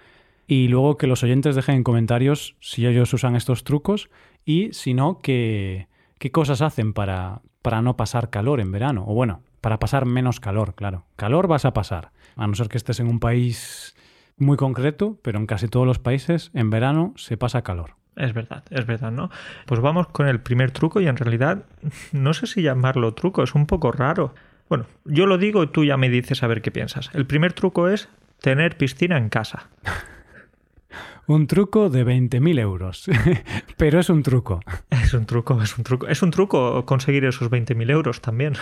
Y 0.47 0.69
luego 0.69 0.97
que 0.97 1.07
los 1.07 1.23
oyentes 1.23 1.55
dejen 1.55 1.75
en 1.75 1.83
comentarios 1.83 2.57
si 2.61 2.87
ellos 2.87 3.13
usan 3.13 3.37
estos 3.37 3.63
trucos 3.63 4.09
y 4.47 4.73
si 4.73 4.95
no, 4.95 5.19
qué, 5.19 5.89
qué 6.19 6.31
cosas 6.33 6.63
hacen 6.63 6.95
para, 6.95 7.43
para 7.61 7.83
no 7.83 7.95
pasar 7.95 8.31
calor 8.31 8.59
en 8.59 8.73
verano. 8.73 9.05
O 9.07 9.13
bueno, 9.13 9.43
para 9.61 9.79
pasar 9.79 10.07
menos 10.07 10.41
calor, 10.41 10.75
claro. 10.75 11.05
Calor 11.15 11.47
vas 11.47 11.67
a 11.67 11.75
pasar, 11.75 12.11
a 12.37 12.47
no 12.47 12.55
ser 12.55 12.69
que 12.69 12.79
estés 12.79 13.01
en 13.01 13.09
un 13.09 13.21
país 13.21 13.97
muy 14.39 14.57
concreto, 14.57 15.19
pero 15.21 15.39
en 15.39 15.45
casi 15.45 15.69
todos 15.69 15.87
los 15.87 15.99
países 15.99 16.51
en 16.55 16.71
verano 16.71 17.13
se 17.17 17.37
pasa 17.37 17.61
calor. 17.61 17.97
Es 18.17 18.33
verdad, 18.33 18.65
es 18.71 18.87
verdad, 18.87 19.13
¿no? 19.13 19.31
Pues 19.67 19.81
vamos 19.81 20.09
con 20.09 20.27
el 20.27 20.41
primer 20.41 20.71
truco 20.71 21.01
y 21.01 21.07
en 21.07 21.17
realidad 21.17 21.65
no 22.13 22.35
sé 22.35 22.47
si 22.47 22.63
llamarlo 22.63 23.15
truco, 23.15 23.43
es 23.43 23.55
un 23.55 23.67
poco 23.67 23.93
raro. 23.93 24.35
Bueno, 24.69 24.87
yo 25.05 25.27
lo 25.27 25.39
digo 25.39 25.63
y 25.63 25.69
tú 25.69 25.85
ya 25.85 25.97
me 25.97 26.09
dices 26.09 26.43
a 26.43 26.47
ver 26.47 26.63
qué 26.63 26.71
piensas. 26.71 27.11
El 27.13 27.27
primer 27.27 27.53
truco 27.53 27.89
es 27.89 28.09
tener 28.41 28.77
piscina 28.77 29.17
en 29.19 29.29
casa. 29.29 29.69
un 31.27 31.47
truco 31.47 31.91
de 31.91 32.05
20.000 32.05 32.59
euros. 32.59 33.07
Pero 33.77 34.01
es 34.01 34.09
un 34.09 34.23
truco. 34.23 34.61
Es 35.07 35.15
un 35.15 35.25
truco, 35.25 35.63
es 35.63 35.79
un 35.79 35.85
truco. 35.85 36.09
Es 36.09 36.23
un 36.23 36.33
truco 36.33 36.85
conseguir 36.85 37.25
esos 37.27 37.49
20.000 37.49 37.91
euros 37.93 38.21
también. 38.21 38.55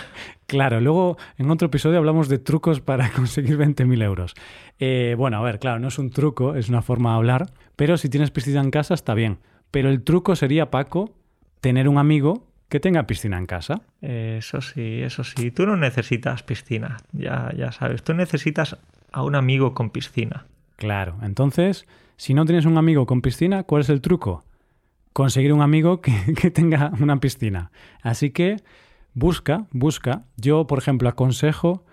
Claro, 0.45 0.79
luego 0.79 1.17
en 1.39 1.49
otro 1.49 1.65
episodio 1.69 1.97
hablamos 1.97 2.29
de 2.29 2.37
trucos 2.37 2.81
para 2.81 3.09
conseguir 3.15 3.57
20.000 3.57 4.03
euros. 4.03 4.35
Eh, 4.77 5.15
bueno, 5.17 5.37
a 5.37 5.41
ver, 5.41 5.57
claro, 5.57 5.79
no 5.79 5.87
es 5.87 5.97
un 5.97 6.11
truco, 6.11 6.53
es 6.53 6.69
una 6.69 6.83
forma 6.83 7.09
de 7.09 7.15
hablar. 7.15 7.49
Pero 7.75 7.97
si 7.97 8.09
tienes 8.09 8.29
piscina 8.29 8.61
en 8.61 8.69
casa 8.69 8.93
está 8.93 9.15
bien. 9.15 9.39
Pero 9.71 9.89
el 9.89 10.03
truco 10.03 10.35
sería, 10.35 10.69
Paco, 10.69 11.15
tener 11.61 11.89
un 11.89 11.97
amigo 11.97 12.45
que 12.69 12.79
tenga 12.79 13.07
piscina 13.07 13.39
en 13.39 13.47
casa. 13.47 13.81
Eso 14.01 14.61
sí, 14.61 15.01
eso 15.01 15.23
sí. 15.23 15.49
Tú 15.49 15.65
no 15.65 15.75
necesitas 15.75 16.43
piscina, 16.43 16.97
ya, 17.11 17.51
ya 17.57 17.71
sabes. 17.71 18.03
Tú 18.03 18.13
necesitas 18.13 18.77
a 19.11 19.23
un 19.23 19.33
amigo 19.33 19.73
con 19.73 19.89
piscina. 19.89 20.45
Claro, 20.75 21.15
entonces, 21.23 21.87
si 22.17 22.35
no 22.35 22.45
tienes 22.45 22.65
un 22.65 22.77
amigo 22.77 23.07
con 23.07 23.23
piscina, 23.23 23.63
¿cuál 23.63 23.81
es 23.81 23.89
el 23.89 24.01
truco? 24.01 24.43
Conseguir 25.15 25.53
un 25.53 25.61
amigo 25.61 26.01
que, 26.01 26.51
tenga 26.51 26.91
una 26.99 27.21
piscina. 27.21 27.71
Así 28.01 28.31
que 28.31 28.57
busca, 29.13 29.65
busca. 29.71 30.25
Yo, 30.35 30.67
por 30.67 30.77
ejemplo, 30.77 31.07
aconsejo 31.07 31.85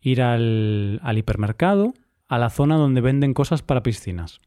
ir 0.00 0.22
al, 0.22 1.00
al 1.02 1.18
hipermercado, 1.18 1.92
a 2.28 2.38
la 2.38 2.50
zona 2.50 2.76
donde 2.76 3.00
venden 3.00 3.34
cosas 3.34 3.62
para 3.62 3.82
piscinas. 3.82 4.40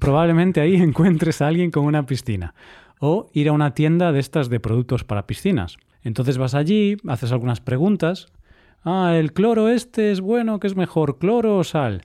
Probablemente 0.00 0.60
ahí 0.60 0.74
encuentres 0.82 1.40
a 1.40 1.46
alguien 1.46 1.70
con 1.70 1.84
una 1.84 2.06
piscina. 2.06 2.54
O 2.98 3.30
ir 3.32 3.48
a 3.48 3.52
una 3.52 3.72
tienda 3.72 4.10
de 4.10 4.18
estas 4.18 4.48
de 4.48 4.58
productos 4.58 5.04
para 5.04 5.28
piscinas. 5.28 5.76
Entonces 6.02 6.38
vas 6.38 6.56
allí, 6.56 6.96
haces 7.06 7.30
algunas 7.30 7.60
preguntas. 7.60 8.26
Ah, 8.82 9.12
el 9.14 9.32
cloro 9.32 9.68
este 9.68 10.10
es 10.10 10.20
bueno, 10.20 10.58
¿qué 10.58 10.66
es 10.66 10.74
mejor, 10.74 11.18
cloro 11.18 11.58
o 11.58 11.62
sal? 11.62 12.02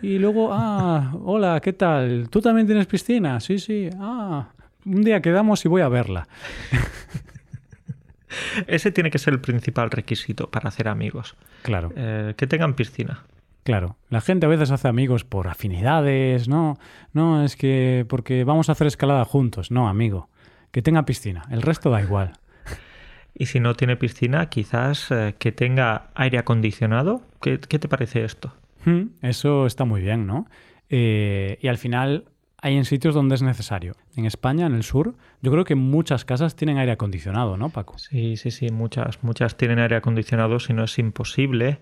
Y 0.00 0.20
luego, 0.20 0.50
ah, 0.52 1.12
hola, 1.24 1.58
¿qué 1.60 1.72
tal? 1.72 2.28
¿Tú 2.30 2.40
también 2.40 2.68
tienes 2.68 2.86
piscina? 2.86 3.40
Sí, 3.40 3.58
sí. 3.58 3.90
Ah, 3.98 4.50
un 4.84 5.02
día 5.02 5.20
quedamos 5.22 5.64
y 5.64 5.68
voy 5.68 5.82
a 5.82 5.88
verla. 5.88 6.28
Ese 8.66 8.90
tiene 8.90 9.10
que 9.10 9.18
ser 9.18 9.34
el 9.34 9.40
principal 9.40 9.90
requisito 9.90 10.50
para 10.50 10.68
hacer 10.68 10.88
amigos. 10.88 11.36
Claro. 11.62 11.92
Eh, 11.94 12.34
que 12.36 12.46
tengan 12.46 12.74
piscina. 12.74 13.24
Claro, 13.64 13.96
la 14.10 14.20
gente 14.20 14.44
a 14.44 14.48
veces 14.50 14.70
hace 14.70 14.88
amigos 14.88 15.24
por 15.24 15.48
afinidades, 15.48 16.48
no, 16.48 16.78
no, 17.14 17.42
es 17.42 17.56
que 17.56 18.04
porque 18.10 18.44
vamos 18.44 18.68
a 18.68 18.72
hacer 18.72 18.86
escalada 18.86 19.24
juntos, 19.24 19.70
no, 19.70 19.88
amigo, 19.88 20.28
que 20.70 20.82
tenga 20.82 21.06
piscina, 21.06 21.44
el 21.50 21.62
resto 21.62 21.90
da 21.90 22.02
igual. 22.02 22.32
Y 23.36 23.46
si 23.46 23.58
no 23.58 23.74
tiene 23.74 23.96
piscina, 23.96 24.48
quizás 24.48 25.10
eh, 25.10 25.34
que 25.36 25.50
tenga 25.50 26.10
aire 26.14 26.38
acondicionado. 26.38 27.22
¿Qué, 27.42 27.58
¿Qué, 27.58 27.80
te 27.80 27.88
parece 27.88 28.22
esto? 28.22 28.54
Hmm, 28.84 29.06
eso 29.22 29.66
está 29.66 29.84
muy 29.84 30.02
bien, 30.02 30.24
¿no? 30.24 30.46
Eh, 30.88 31.58
y 31.60 31.66
al 31.66 31.76
final 31.76 32.26
hay 32.64 32.78
en 32.78 32.86
sitios 32.86 33.14
donde 33.14 33.34
es 33.34 33.42
necesario. 33.42 33.94
En 34.16 34.24
España, 34.24 34.64
en 34.64 34.74
el 34.74 34.84
sur, 34.84 35.14
yo 35.42 35.52
creo 35.52 35.66
que 35.66 35.74
muchas 35.74 36.24
casas 36.24 36.56
tienen 36.56 36.78
aire 36.78 36.92
acondicionado, 36.92 37.58
¿no, 37.58 37.68
Paco? 37.68 37.98
Sí, 37.98 38.38
sí, 38.38 38.50
sí, 38.50 38.70
muchas, 38.70 39.22
muchas 39.22 39.58
tienen 39.58 39.80
aire 39.80 39.96
acondicionado, 39.96 40.58
si 40.58 40.72
no 40.72 40.84
es 40.84 40.98
imposible. 40.98 41.78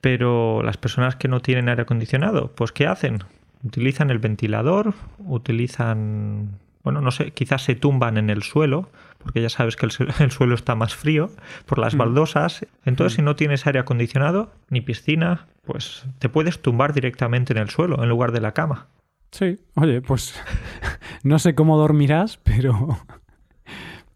Pero 0.00 0.62
las 0.62 0.76
personas 0.76 1.16
que 1.16 1.26
no 1.26 1.40
tienen 1.40 1.68
aire 1.68 1.82
acondicionado, 1.82 2.52
pues 2.54 2.70
¿qué 2.70 2.86
hacen? 2.86 3.24
Utilizan 3.64 4.10
el 4.10 4.20
ventilador, 4.20 4.94
utilizan, 5.18 6.60
bueno, 6.84 7.00
no 7.00 7.10
sé, 7.10 7.32
quizás 7.32 7.64
se 7.64 7.74
tumban 7.74 8.16
en 8.16 8.30
el 8.30 8.44
suelo, 8.44 8.90
porque 9.18 9.42
ya 9.42 9.48
sabes 9.48 9.74
que 9.74 9.86
el, 9.86 9.90
suelo 10.30 10.54
está 10.54 10.76
más 10.76 10.94
frío 10.94 11.30
por 11.66 11.80
las 11.80 11.96
mm. 11.96 11.98
baldosas. 11.98 12.64
Entonces, 12.84 13.14
mm. 13.14 13.16
si 13.16 13.22
no 13.22 13.34
tienes 13.34 13.66
aire 13.66 13.80
acondicionado 13.80 14.52
ni 14.70 14.82
piscina, 14.82 15.48
pues 15.64 16.06
te 16.20 16.28
puedes 16.28 16.62
tumbar 16.62 16.94
directamente 16.94 17.52
en 17.54 17.58
el 17.58 17.70
suelo 17.70 18.00
en 18.00 18.08
lugar 18.08 18.30
de 18.30 18.40
la 18.40 18.52
cama. 18.52 18.86
Sí, 19.32 19.58
oye, 19.74 20.02
pues 20.02 20.40
no 21.24 21.38
sé 21.38 21.54
cómo 21.54 21.78
dormirás, 21.78 22.38
pero 22.44 22.98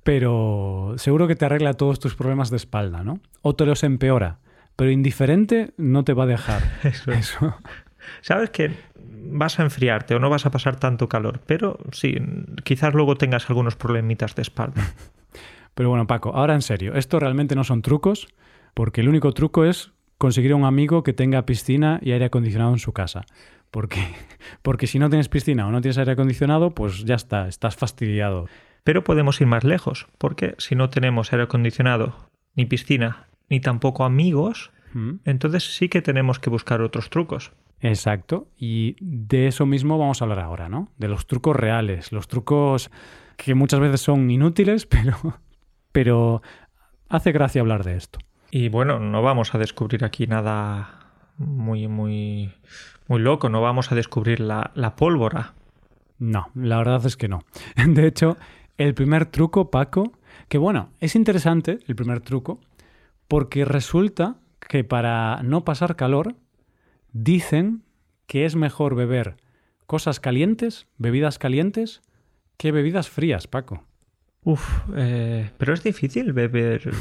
pero 0.05 0.95
seguro 0.99 1.27
que 1.27 1.35
te 1.35 1.47
arregla 1.47 1.75
todos 1.75 1.99
tus 1.99 2.15
problemas 2.15 2.51
de 2.51 2.59
espalda, 2.59 3.03
¿no? 3.03 3.19
O 3.43 3.57
te 3.57 3.67
los 3.67 3.83
empeora, 3.83 4.39
pero 4.77 4.93
indiferente 4.93 5.73
no 5.79 6.05
te 6.05 6.13
va 6.13 6.25
a 6.25 6.27
dejar. 6.27 6.63
Eso. 6.85 7.11
Eso. 7.11 7.57
Sabes 8.21 8.51
que 8.51 8.71
vas 8.95 9.59
a 9.59 9.65
enfriarte 9.65 10.15
o 10.15 10.21
no 10.21 10.31
vas 10.31 10.47
a 10.47 10.53
pasar 10.53 10.77
tanto 10.77 11.09
calor, 11.09 11.41
pero 11.47 11.79
sí, 11.91 12.15
quizás 12.63 12.95
luego 12.95 13.17
tengas 13.17 13.49
algunos 13.51 13.75
problemitas 13.75 14.37
de 14.37 14.43
espalda. 14.43 14.83
Pero 15.75 15.91
bueno, 15.91 16.07
Paco, 16.07 16.31
ahora 16.35 16.55
en 16.55 16.63
serio, 16.63 16.95
esto 16.95 17.21
realmente 17.21 17.55
no 17.55 17.63
son 17.63 17.83
trucos, 17.83 18.29
porque 18.73 19.03
el 19.03 19.11
único 19.11 19.33
truco 19.33 19.67
es 19.67 19.93
conseguir 20.19 20.55
un 20.55 20.65
amigo 20.65 21.03
que 21.03 21.13
tenga 21.13 21.47
piscina 21.47 21.99
y 22.03 22.13
aire 22.13 22.27
acondicionado 22.27 22.73
en 22.73 22.79
su 22.79 22.93
casa. 22.93 23.27
Porque, 23.71 24.01
porque 24.63 24.87
si 24.87 24.99
no 24.99 25.09
tienes 25.09 25.29
piscina 25.29 25.67
o 25.67 25.71
no 25.71 25.81
tienes 25.81 25.99
aire 25.99 26.13
acondicionado, 26.13 26.71
pues 26.71 27.05
ya 27.05 27.15
está, 27.15 27.49
estás 27.49 27.77
fastidiado. 27.77 28.47
Pero 28.85 29.05
podemos 29.05 29.41
ir 29.41 29.47
más 29.47 29.65
lejos, 29.65 30.07
porque 30.19 30.55
si 30.59 30.75
no 30.75 30.91
tenemos 30.91 31.33
aire 31.33 31.45
acondicionado, 31.45 32.29
ni 32.55 32.67
piscina, 32.67 33.27
ni 33.49 33.61
tampoco 33.61 34.05
amigos, 34.05 34.71
mm. 34.93 35.15
entonces 35.25 35.77
sí 35.77 35.89
que 35.89 36.03
tenemos 36.03 36.39
que 36.39 36.51
buscar 36.51 36.81
otros 36.81 37.11
trucos. 37.11 37.53
Exacto, 37.81 38.49
y 38.57 38.97
de 39.01 39.49
eso 39.49 39.67
mismo 39.67 39.99
vamos 39.99 40.21
a 40.21 40.25
hablar 40.25 40.41
ahora, 40.41 40.69
¿no? 40.69 40.89
De 40.97 41.09
los 41.09 41.27
trucos 41.27 41.55
reales, 41.55 42.11
los 42.11 42.27
trucos 42.27 42.91
que 43.37 43.55
muchas 43.55 43.81
veces 43.81 44.01
son 44.01 44.31
inútiles, 44.31 44.87
pero, 44.87 45.41
pero 45.93 46.43
hace 47.09 47.33
gracia 47.33 47.61
hablar 47.61 47.85
de 47.85 47.97
esto. 47.97 48.19
Y 48.57 48.71
bueno, 48.71 48.99
no 48.99 49.21
vamos 49.21 49.55
a 49.55 49.59
descubrir 49.59 50.03
aquí 50.03 50.27
nada 50.27 51.11
muy, 51.37 51.89
muy, 51.89 52.55
muy 53.07 53.21
loco, 53.21 53.51
no 53.51 53.61
vamos 53.61 53.93
a 53.93 53.95
descubrir 53.95 54.41
la, 54.41 54.71
la 54.75 54.97
pólvora. 54.97 55.53
No, 56.19 56.49
la 56.55 56.79
verdad 56.79 57.05
es 57.05 57.19
que 57.19 57.29
no. 57.29 57.41
De 57.87 58.07
hecho, 58.07 58.39
el 58.79 58.95
primer 58.95 59.27
truco, 59.27 59.71
Paco, 59.71 60.13
que 60.49 60.57
bueno, 60.57 60.89
es 61.01 61.17
interesante 61.17 61.81
el 61.87 61.97
primer 61.97 62.23
truco, 62.23 62.59
porque 63.29 63.67
resulta 63.67 64.37
que 64.59 64.85
para 64.85 65.43
no 65.43 65.65
pasar 65.67 65.95
calor, 65.95 66.35
Dicen 67.13 67.83
que 68.27 68.45
es 68.45 68.57
mejor 68.57 68.95
beber 68.95 69.37
cosas 69.87 70.21
calientes, 70.21 70.87
bebidas 70.99 71.39
calientes, 71.39 72.03
que 72.59 72.73
bebidas 72.73 73.09
frías, 73.09 73.47
Paco. 73.47 73.85
Uf, 74.47 74.65
eh, 74.95 75.51
pero 75.59 75.75
es 75.75 75.83
difícil 75.83 76.33
beber, 76.33 76.93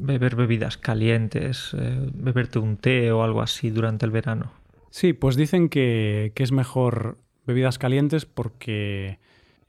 beber 0.00 0.36
bebidas 0.36 0.78
calientes, 0.78 1.76
eh, 1.78 2.10
beberte 2.14 2.60
un 2.60 2.78
té 2.78 3.12
o 3.12 3.22
algo 3.22 3.42
así 3.42 3.68
durante 3.68 4.06
el 4.06 4.10
verano. 4.10 4.52
Sí, 4.88 5.12
pues 5.12 5.36
dicen 5.36 5.68
que, 5.68 6.32
es 6.34 6.50
mejor 6.50 7.18
bebidas 7.46 7.76
calientes 7.76 8.24
porque 8.24 9.18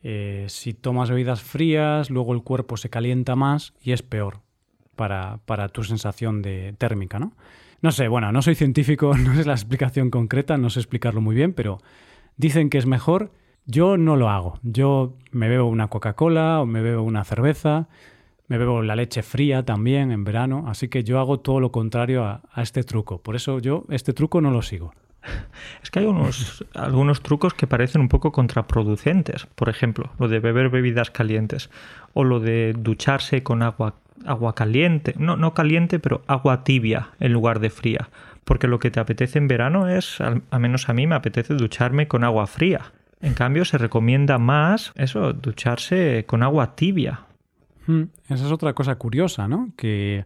eh, 0.02 0.46
si 0.48 0.74
tomas 0.74 1.10
bebidas 1.10 1.42
frías, 1.42 2.10
luego 2.10 2.32
el 2.32 2.42
cuerpo 2.42 2.78
se 2.78 2.90
calienta 2.90 3.36
más 3.36 3.74
y 3.84 3.92
es 3.92 4.02
peor 4.02 4.40
para, 4.96 5.42
para 5.46 5.68
tu 5.68 5.84
sensación 5.84 6.42
de 6.42 6.74
térmica, 6.78 7.20
¿no? 7.20 7.34
No 7.82 7.92
sé, 7.92 8.08
bueno, 8.08 8.32
no 8.32 8.42
soy 8.42 8.56
científico, 8.56 9.14
no 9.18 9.36
sé 9.36 9.44
la 9.44 9.56
explicación 9.56 10.10
concreta, 10.10 10.56
no 10.56 10.70
sé 10.70 10.80
explicarlo 10.80 11.20
muy 11.20 11.36
bien, 11.36 11.52
pero 11.52 11.80
dicen 12.38 12.70
que 12.70 12.78
es 12.78 12.86
mejor. 12.86 13.34
Yo 13.66 13.98
no 13.98 14.16
lo 14.16 14.30
hago. 14.30 14.60
Yo 14.63 15.13
me 15.32 15.50
bebo 15.50 15.68
una 15.68 15.88
Coca-Cola 15.88 16.62
o 16.62 16.66
me 16.66 16.82
bebo 16.82 17.04
una 17.04 17.24
cerveza, 17.24 17.88
me 18.48 18.58
bebo 18.58 18.82
la 18.82 18.96
leche 18.96 19.22
fría 19.22 19.63
también 19.63 20.12
en 20.12 20.24
verano, 20.24 20.66
así 20.68 20.88
que 20.88 21.04
yo 21.04 21.20
hago 21.20 21.39
todo 21.39 21.60
lo 21.60 21.72
contrario 21.72 22.24
a, 22.25 22.42
este 22.58 22.84
truco. 22.84 23.22
Por 23.22 23.36
eso 23.36 23.60
yo 23.60 23.86
este 23.89 24.13
truco 24.13 24.42
no 24.42 24.51
lo 24.51 24.62
sigo. 24.62 24.94
Es 25.84 25.92
que 25.92 26.00
hay 26.00 26.06
unos, 26.06 26.66
algunos 26.74 27.22
trucos 27.22 27.54
que 27.54 27.68
parecen 27.68 28.01
un 28.01 28.10
poco 28.10 28.32
contraproducentes. 28.32 29.46
Por 29.56 29.70
ejemplo, 29.70 30.12
lo 30.18 30.28
de 30.28 30.39
beber 30.39 30.70
bebidas 30.70 31.12
calientes 31.12 31.70
o 32.13 32.24
lo 32.24 32.39
de 32.39 32.74
ducharse 32.74 33.44
con 33.44 33.62
agua 33.62 33.96
agua 34.25 34.56
caliente, 34.56 35.13
no, 35.18 35.38
no 35.38 35.54
caliente, 35.54 36.00
pero 36.00 36.22
agua 36.28 36.63
tibia 36.63 37.10
en 37.20 37.34
lugar 37.34 37.60
de 37.60 37.70
fría. 37.70 38.10
Porque 38.44 38.68
lo 38.68 38.80
que 38.80 38.92
te 38.92 39.00
apetece 39.00 39.38
en 39.38 39.48
verano 39.48 39.88
es, 39.88 40.20
al, 40.22 40.42
menos 40.60 40.89
a 40.89 40.94
mí 40.94 41.06
me 41.08 41.16
apetece 41.16 41.54
ducharme 41.54 42.08
con 42.08 42.24
agua 42.24 42.48
fría. 42.48 42.92
En 43.22 43.34
cambio, 43.34 43.66
se 43.66 43.78
recomienda 43.78 44.38
más 44.38 44.94
eso, 44.96 45.34
ducharse 45.34 46.26
con 46.26 46.42
agua 46.44 46.76
tibia. 46.76 47.26
Hmm, 47.86 48.04
esa 48.30 48.46
es 48.46 48.52
otra 48.52 48.74
cosa 48.74 48.96
curiosa, 48.96 49.48
¿no? 49.48 49.72
Que 49.76 50.26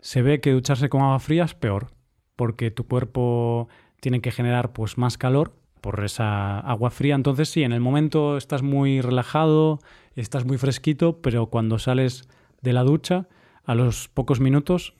se 0.00 0.22
ve 0.22 0.40
que 0.40 0.52
ducharse 0.52 0.88
con 0.88 1.02
agua 1.02 1.18
fría 1.18 1.44
es 1.44 1.54
peor, 1.54 1.88
porque 2.36 2.70
tu 2.70 2.86
cuerpo 2.86 3.68
tiene 4.00 4.22
que 4.22 4.32
generar 4.32 4.72
pues 4.72 4.96
más 4.96 5.18
calor 5.18 5.52
por 5.80 6.02
esa 6.02 6.60
agua 6.60 6.90
fría. 6.90 7.14
Entonces 7.14 7.50
sí, 7.50 7.62
en 7.62 7.72
el 7.72 7.80
momento 7.80 8.36
estás 8.36 8.62
muy 8.62 9.00
relajado, 9.00 9.80
estás 10.16 10.44
muy 10.44 10.56
fresquito, 10.56 11.20
pero 11.20 11.46
cuando 11.46 11.78
sales 11.78 12.28
de 12.62 12.72
la 12.72 12.84
ducha, 12.84 13.28
a 13.64 13.74
los 13.74 14.08
pocos 14.08 14.40
minutos, 14.40 14.94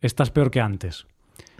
estás 0.00 0.30
peor 0.30 0.50
que 0.50 0.60
antes. 0.60 1.06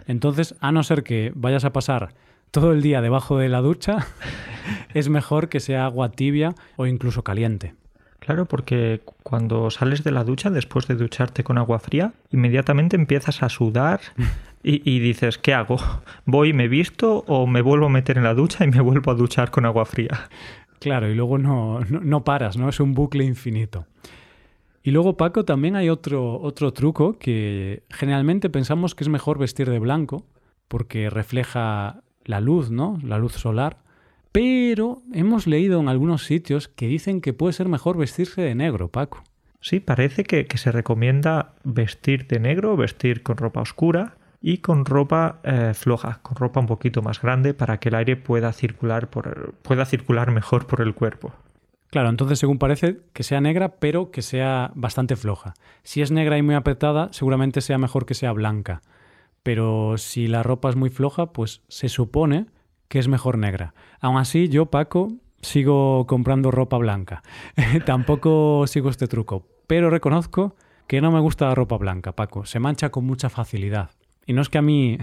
Entonces, 0.07 0.55
a 0.61 0.71
no 0.71 0.83
ser 0.83 1.03
que 1.03 1.31
vayas 1.35 1.65
a 1.65 1.73
pasar 1.73 2.15
todo 2.51 2.71
el 2.71 2.81
día 2.81 3.01
debajo 3.01 3.37
de 3.37 3.49
la 3.49 3.61
ducha, 3.61 4.07
es 4.93 5.09
mejor 5.09 5.49
que 5.49 5.59
sea 5.59 5.85
agua 5.85 6.11
tibia 6.11 6.55
o 6.75 6.85
incluso 6.85 7.23
caliente. 7.23 7.73
Claro, 8.19 8.45
porque 8.45 9.01
cuando 9.23 9.69
sales 9.69 10.03
de 10.03 10.11
la 10.11 10.23
ducha, 10.23 10.49
después 10.49 10.87
de 10.87 10.95
ducharte 10.95 11.43
con 11.43 11.57
agua 11.57 11.79
fría, 11.79 12.13
inmediatamente 12.31 12.95
empiezas 12.95 13.41
a 13.41 13.47
sudar 13.47 14.01
y, 14.63 14.99
dices, 14.99 15.37
¿qué 15.37 15.53
hago? 15.53 15.77
¿Voy, 16.25 16.51
me 16.51 16.67
visto 16.67 17.23
o 17.27 17.47
me 17.47 17.61
vuelvo 17.61 17.85
a 17.85 17.89
meter 17.89 18.17
en 18.17 18.25
la 18.25 18.33
ducha 18.33 18.65
y 18.65 18.67
me 18.67 18.81
vuelvo 18.81 19.11
a 19.11 19.15
duchar 19.15 19.49
con 19.49 19.65
agua 19.65 19.85
fría? 19.85 20.29
Claro, 20.79 21.09
y 21.09 21.15
luego 21.15 21.37
no, 21.37 21.79
no, 21.89 22.23
paras, 22.25 22.57
¿no? 22.57 22.67
Es 22.67 22.81
un 22.81 22.93
bucle 22.93 23.23
infinito. 23.23 23.85
Y 24.83 24.91
luego, 24.91 25.15
Paco, 25.15 25.45
también 25.45 25.77
hay 25.77 25.89
otro, 25.89 26.39
otro 26.41 26.73
truco 26.73 27.17
que 27.17 27.83
generalmente 27.89 28.49
pensamos 28.49 28.93
que 28.93 29.05
es 29.05 29.09
mejor 29.09 29.37
vestir 29.37 29.69
de 29.69 29.79
blanco 29.79 30.25
porque 30.67 31.09
refleja 31.09 32.01
la 32.27 32.39
luz, 32.39 32.69
¿no? 32.69 32.99
La 33.01 33.17
luz 33.17 33.33
solar. 33.33 33.77
Pero 34.31 35.01
hemos 35.13 35.47
leído 35.47 35.79
en 35.79 35.89
algunos 35.89 36.23
sitios 36.25 36.67
que 36.67 36.87
dicen 36.87 37.21
que 37.21 37.33
puede 37.33 37.53
ser 37.53 37.67
mejor 37.67 37.97
vestirse 37.97 38.41
de 38.41 38.53
negro, 38.53 38.89
Paco. 38.89 39.23
Sí, 39.61 39.79
parece 39.79 40.23
que, 40.23 40.45
se 40.55 40.71
recomienda 40.71 41.53
vestir 41.63 42.27
de 42.27 42.39
negro, 42.39 42.77
vestir 42.77 43.23
con 43.23 43.37
ropa 43.37 43.61
oscura 43.61 44.15
y 44.39 44.59
con 44.59 44.85
ropa 44.85 45.39
eh, 45.43 45.73
floja, 45.73 46.19
con 46.21 46.35
ropa 46.35 46.59
un 46.59 46.67
poquito 46.67 47.01
más 47.01 47.21
grande 47.21 47.55
para 47.55 47.79
que 47.79 47.89
el 47.89 47.95
aire 47.95 48.15
pueda 48.15 48.53
circular, 48.53 49.09
por, 49.09 49.55
pueda 49.63 49.85
circular 49.85 50.31
mejor 50.31 50.67
por 50.67 50.81
el 50.81 50.93
cuerpo. 50.93 51.33
Claro, 51.89 52.09
entonces 52.09 52.37
según 52.37 52.59
parece 52.59 52.99
que 53.13 53.23
sea 53.23 53.41
negra, 53.41 53.75
pero 53.79 54.11
que 54.11 54.21
sea 54.21 54.71
bastante 54.75 55.15
floja. 55.15 55.53
Si 55.83 56.01
es 56.01 56.11
negra 56.11 56.37
y 56.37 56.41
muy 56.41 56.55
apretada, 56.55 57.09
seguramente 57.11 57.61
sea 57.61 57.77
mejor 57.77 58.05
que 58.05 58.13
sea 58.13 58.33
blanca. 58.33 58.81
Pero 59.47 59.97
si 59.97 60.27
la 60.27 60.43
ropa 60.43 60.69
es 60.69 60.75
muy 60.75 60.89
floja, 60.89 61.31
pues 61.31 61.61
se 61.69 61.87
supone 61.87 62.47
que 62.89 62.99
es 62.99 63.07
mejor 63.07 63.37
negra. 63.37 63.73
Aún 64.01 64.17
así, 64.17 64.49
yo, 64.49 64.65
Paco, 64.65 65.13
sigo 65.41 66.05
comprando 66.05 66.51
ropa 66.51 66.77
blanca. 66.77 67.23
Tampoco 67.85 68.67
sigo 68.67 68.89
este 68.89 69.07
truco, 69.07 69.47
pero 69.65 69.89
reconozco 69.89 70.57
que 70.85 70.99
no 70.99 71.13
me 71.13 71.21
gusta 71.21 71.45
la 71.45 71.55
ropa 71.55 71.77
blanca, 71.77 72.11
Paco. 72.11 72.43
Se 72.43 72.59
mancha 72.59 72.89
con 72.89 73.05
mucha 73.05 73.29
facilidad. 73.29 73.91
Y 74.25 74.33
no 74.33 74.41
es 74.41 74.49
que 74.49 74.57
a 74.57 74.61
mí 74.61 74.97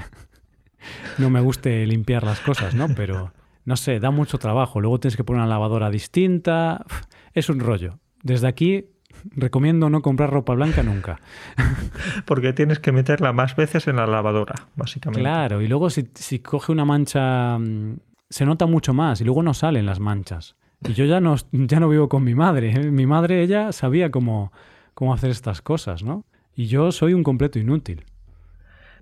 no 1.16 1.30
me 1.30 1.40
guste 1.40 1.86
limpiar 1.86 2.22
las 2.24 2.40
cosas, 2.40 2.74
¿no? 2.74 2.88
Pero, 2.94 3.32
no 3.64 3.76
sé, 3.78 3.98
da 3.98 4.10
mucho 4.10 4.36
trabajo. 4.36 4.78
Luego 4.78 5.00
tienes 5.00 5.16
que 5.16 5.24
poner 5.24 5.40
una 5.40 5.48
lavadora 5.48 5.88
distinta. 5.88 6.84
Es 7.32 7.48
un 7.48 7.60
rollo. 7.60 7.98
Desde 8.22 8.46
aquí 8.46 8.90
recomiendo 9.36 9.90
no 9.90 10.02
comprar 10.02 10.30
ropa 10.30 10.54
blanca 10.54 10.82
nunca. 10.82 11.20
Porque 12.24 12.52
tienes 12.52 12.78
que 12.78 12.92
meterla 12.92 13.32
más 13.32 13.56
veces 13.56 13.88
en 13.88 13.96
la 13.96 14.06
lavadora, 14.06 14.66
básicamente. 14.76 15.20
Claro, 15.20 15.62
y 15.62 15.68
luego 15.68 15.90
si, 15.90 16.08
si 16.14 16.40
coge 16.40 16.72
una 16.72 16.84
mancha, 16.84 17.58
mm, 17.58 17.96
se 18.30 18.46
nota 18.46 18.66
mucho 18.66 18.94
más 18.94 19.20
y 19.20 19.24
luego 19.24 19.42
no 19.42 19.54
salen 19.54 19.86
las 19.86 20.00
manchas. 20.00 20.56
Y 20.86 20.92
yo 20.92 21.04
ya 21.04 21.20
no, 21.20 21.36
ya 21.52 21.80
no 21.80 21.88
vivo 21.88 22.08
con 22.08 22.24
mi 22.24 22.34
madre. 22.34 22.70
¿eh? 22.70 22.90
Mi 22.90 23.06
madre, 23.06 23.42
ella 23.42 23.72
sabía 23.72 24.10
cómo, 24.10 24.52
cómo 24.92 25.14
hacer 25.14 25.30
estas 25.30 25.62
cosas, 25.62 26.02
¿no? 26.02 26.24
Y 26.54 26.66
yo 26.66 26.92
soy 26.92 27.14
un 27.14 27.22
completo 27.22 27.58
inútil. 27.58 28.04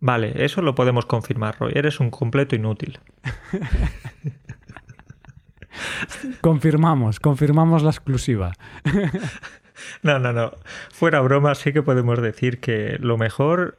Vale, 0.00 0.44
eso 0.44 0.62
lo 0.62 0.74
podemos 0.74 1.06
confirmar, 1.06 1.56
Roy. 1.58 1.72
Eres 1.74 2.00
un 2.00 2.10
completo 2.10 2.56
inútil. 2.56 2.98
confirmamos, 6.40 7.20
confirmamos 7.20 7.82
la 7.82 7.90
exclusiva. 7.90 8.52
No, 10.02 10.18
no, 10.18 10.32
no. 10.32 10.52
Fuera 10.90 11.20
broma, 11.20 11.54
sí 11.54 11.72
que 11.72 11.82
podemos 11.82 12.20
decir 12.20 12.60
que 12.60 12.96
lo 13.00 13.16
mejor 13.18 13.76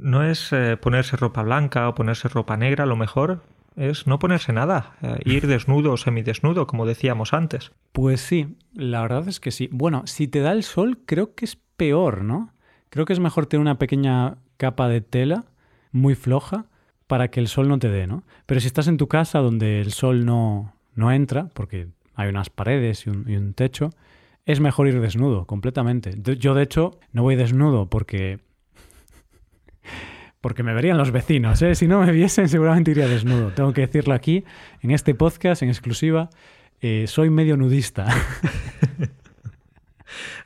no 0.00 0.24
es 0.24 0.52
eh, 0.52 0.76
ponerse 0.76 1.16
ropa 1.16 1.42
blanca 1.42 1.88
o 1.88 1.94
ponerse 1.94 2.28
ropa 2.28 2.56
negra, 2.56 2.86
lo 2.86 2.96
mejor 2.96 3.42
es 3.76 4.06
no 4.06 4.18
ponerse 4.18 4.52
nada, 4.52 4.96
eh, 5.02 5.18
ir 5.24 5.46
desnudo 5.46 5.92
o 5.92 5.96
semidesnudo, 5.96 6.66
como 6.66 6.86
decíamos 6.86 7.32
antes. 7.32 7.72
Pues 7.92 8.20
sí, 8.20 8.56
la 8.74 9.02
verdad 9.02 9.28
es 9.28 9.40
que 9.40 9.50
sí. 9.50 9.68
Bueno, 9.72 10.02
si 10.06 10.28
te 10.28 10.40
da 10.40 10.52
el 10.52 10.64
sol, 10.64 10.98
creo 11.06 11.34
que 11.34 11.44
es 11.44 11.56
peor, 11.76 12.22
¿no? 12.22 12.52
Creo 12.88 13.04
que 13.04 13.12
es 13.12 13.20
mejor 13.20 13.46
tener 13.46 13.60
una 13.60 13.78
pequeña 13.78 14.36
capa 14.56 14.88
de 14.88 15.00
tela 15.00 15.44
muy 15.92 16.14
floja 16.14 16.66
para 17.06 17.28
que 17.28 17.40
el 17.40 17.48
sol 17.48 17.68
no 17.68 17.78
te 17.78 17.88
dé, 17.88 18.06
¿no? 18.06 18.24
Pero 18.46 18.60
si 18.60 18.66
estás 18.66 18.88
en 18.88 18.96
tu 18.96 19.08
casa 19.08 19.38
donde 19.38 19.80
el 19.80 19.92
sol 19.92 20.24
no, 20.24 20.74
no 20.94 21.12
entra, 21.12 21.48
porque 21.54 21.88
hay 22.14 22.28
unas 22.28 22.50
paredes 22.50 23.06
y 23.06 23.10
un 23.10 23.54
techo, 23.54 23.90
es 24.50 24.60
mejor 24.60 24.88
ir 24.88 25.00
desnudo, 25.00 25.46
completamente. 25.46 26.14
Yo, 26.38 26.54
de 26.54 26.62
hecho, 26.62 26.98
no 27.12 27.22
voy 27.22 27.36
desnudo 27.36 27.88
porque. 27.88 28.40
Porque 30.40 30.62
me 30.62 30.72
verían 30.72 30.96
los 30.96 31.10
vecinos, 31.10 31.60
¿eh? 31.60 31.74
Si 31.74 31.86
no 31.86 32.00
me 32.00 32.12
viesen, 32.12 32.48
seguramente 32.48 32.92
iría 32.92 33.06
desnudo. 33.06 33.50
Tengo 33.50 33.74
que 33.74 33.82
decirlo 33.82 34.14
aquí, 34.14 34.44
en 34.80 34.90
este 34.90 35.14
podcast, 35.14 35.62
en 35.62 35.68
exclusiva. 35.68 36.30
Eh, 36.80 37.04
soy 37.06 37.28
medio 37.30 37.56
nudista. 37.56 38.06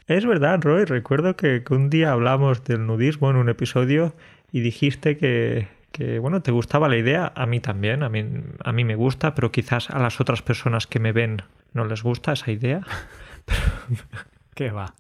Es 0.07 0.27
verdad, 0.27 0.61
Roy. 0.61 0.85
Recuerdo 0.85 1.35
que, 1.35 1.65
un 1.71 1.89
día 1.89 2.13
hablamos 2.13 2.63
del 2.65 2.87
nudismo 2.87 3.31
en 3.31 3.37
un 3.37 3.49
episodio 3.49 4.15
y 4.53 4.61
dijiste 4.61 5.17
que, 5.17 5.69
que, 5.93 6.19
bueno, 6.19 6.43
te 6.43 6.51
gustaba 6.51 6.91
la 6.91 6.99
idea. 6.99 7.33
A 7.35 7.47
mí 7.47 7.61
también, 7.61 8.03
a 8.03 8.11
mí, 8.11 8.23
a 8.63 8.73
mí 8.73 8.85
me 8.85 8.97
gusta, 8.97 9.35
pero 9.35 9.51
quizás 9.51 9.89
a 9.89 9.99
las 9.99 10.21
otras 10.21 10.43
personas 10.43 10.87
que 10.87 10.99
me 10.99 11.13
ven 11.13 11.41
no 11.73 11.87
les 11.87 12.03
gusta 12.03 12.33
esa 12.33 12.51
idea. 12.51 12.83
¿Qué 14.55 14.71
va? 14.71 14.95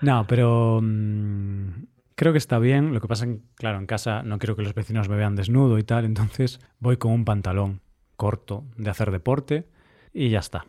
No, 0.00 0.26
pero 0.26 0.80
mm, 0.82 1.84
creo 2.14 2.32
que 2.32 2.38
está 2.38 2.58
bien. 2.58 2.92
Lo 2.94 3.00
que 3.00 3.08
pasa 3.08 3.26
es 3.26 3.32
que, 3.32 3.40
claro, 3.54 3.78
en 3.78 3.86
casa 3.86 4.22
no 4.22 4.38
quiero 4.38 4.56
que 4.56 4.62
los 4.62 4.74
vecinos 4.74 5.08
me 5.08 5.16
vean 5.16 5.36
desnudo 5.36 5.78
y 5.78 5.84
tal, 5.84 6.04
entonces 6.04 6.60
voy 6.78 6.96
con 6.96 7.12
un 7.12 7.24
pantalón 7.24 7.80
corto 8.16 8.64
de 8.76 8.90
hacer 8.90 9.10
deporte 9.10 9.66
y 10.12 10.28
ya 10.30 10.40
está. 10.40 10.66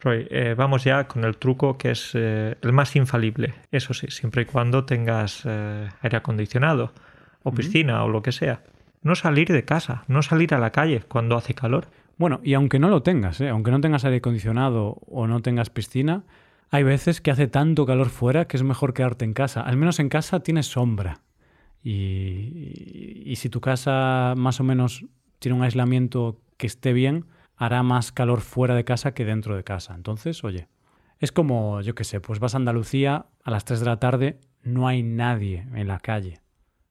Roy, 0.00 0.26
eh, 0.30 0.54
vamos 0.56 0.84
ya 0.84 1.06
con 1.06 1.24
el 1.24 1.36
truco 1.36 1.76
que 1.76 1.90
es 1.90 2.12
eh, 2.14 2.56
el 2.62 2.72
más 2.72 2.96
infalible. 2.96 3.54
Eso 3.70 3.92
sí, 3.92 4.06
siempre 4.08 4.42
y 4.42 4.44
cuando 4.46 4.84
tengas 4.84 5.42
eh, 5.44 5.88
aire 6.00 6.16
acondicionado 6.16 6.92
o 7.42 7.52
piscina 7.52 8.02
o 8.04 8.08
lo 8.08 8.22
que 8.22 8.32
sea. 8.32 8.62
No 9.02 9.14
salir 9.14 9.48
de 9.48 9.64
casa, 9.64 10.04
no 10.08 10.22
salir 10.22 10.54
a 10.54 10.58
la 10.58 10.70
calle 10.70 11.00
cuando 11.06 11.36
hace 11.36 11.54
calor. 11.54 11.88
Bueno, 12.20 12.40
y 12.44 12.52
aunque 12.52 12.78
no 12.78 12.90
lo 12.90 13.02
tengas, 13.02 13.40
¿eh? 13.40 13.48
aunque 13.48 13.70
no 13.70 13.80
tengas 13.80 14.04
aire 14.04 14.18
acondicionado 14.18 14.98
o 15.06 15.26
no 15.26 15.40
tengas 15.40 15.70
piscina, 15.70 16.24
hay 16.68 16.82
veces 16.82 17.22
que 17.22 17.30
hace 17.30 17.46
tanto 17.46 17.86
calor 17.86 18.10
fuera 18.10 18.46
que 18.46 18.58
es 18.58 18.62
mejor 18.62 18.92
quedarte 18.92 19.24
en 19.24 19.32
casa. 19.32 19.62
Al 19.62 19.78
menos 19.78 19.98
en 20.00 20.10
casa 20.10 20.40
tienes 20.40 20.66
sombra. 20.66 21.22
Y, 21.82 23.22
y, 23.24 23.36
si 23.36 23.48
tu 23.48 23.62
casa 23.62 24.34
más 24.36 24.60
o 24.60 24.64
menos 24.64 25.06
tiene 25.38 25.56
un 25.56 25.62
aislamiento 25.64 26.42
que 26.58 26.66
esté 26.66 26.92
bien, 26.92 27.24
hará 27.56 27.82
más 27.82 28.12
calor 28.12 28.42
fuera 28.42 28.74
de 28.74 28.84
casa 28.84 29.14
que 29.14 29.24
dentro 29.24 29.56
de 29.56 29.64
casa. 29.64 29.94
Entonces, 29.94 30.44
oye, 30.44 30.68
es 31.20 31.32
como, 31.32 31.80
yo 31.80 31.94
qué 31.94 32.04
sé, 32.04 32.20
pues 32.20 32.38
vas 32.38 32.52
a 32.52 32.58
Andalucía 32.58 33.28
a 33.42 33.50
las 33.50 33.64
3 33.64 33.80
de 33.80 33.86
la 33.86 33.98
tarde, 33.98 34.40
no 34.62 34.86
hay 34.86 35.02
nadie 35.02 35.66
en 35.74 35.88
la 35.88 36.00
calle. 36.00 36.42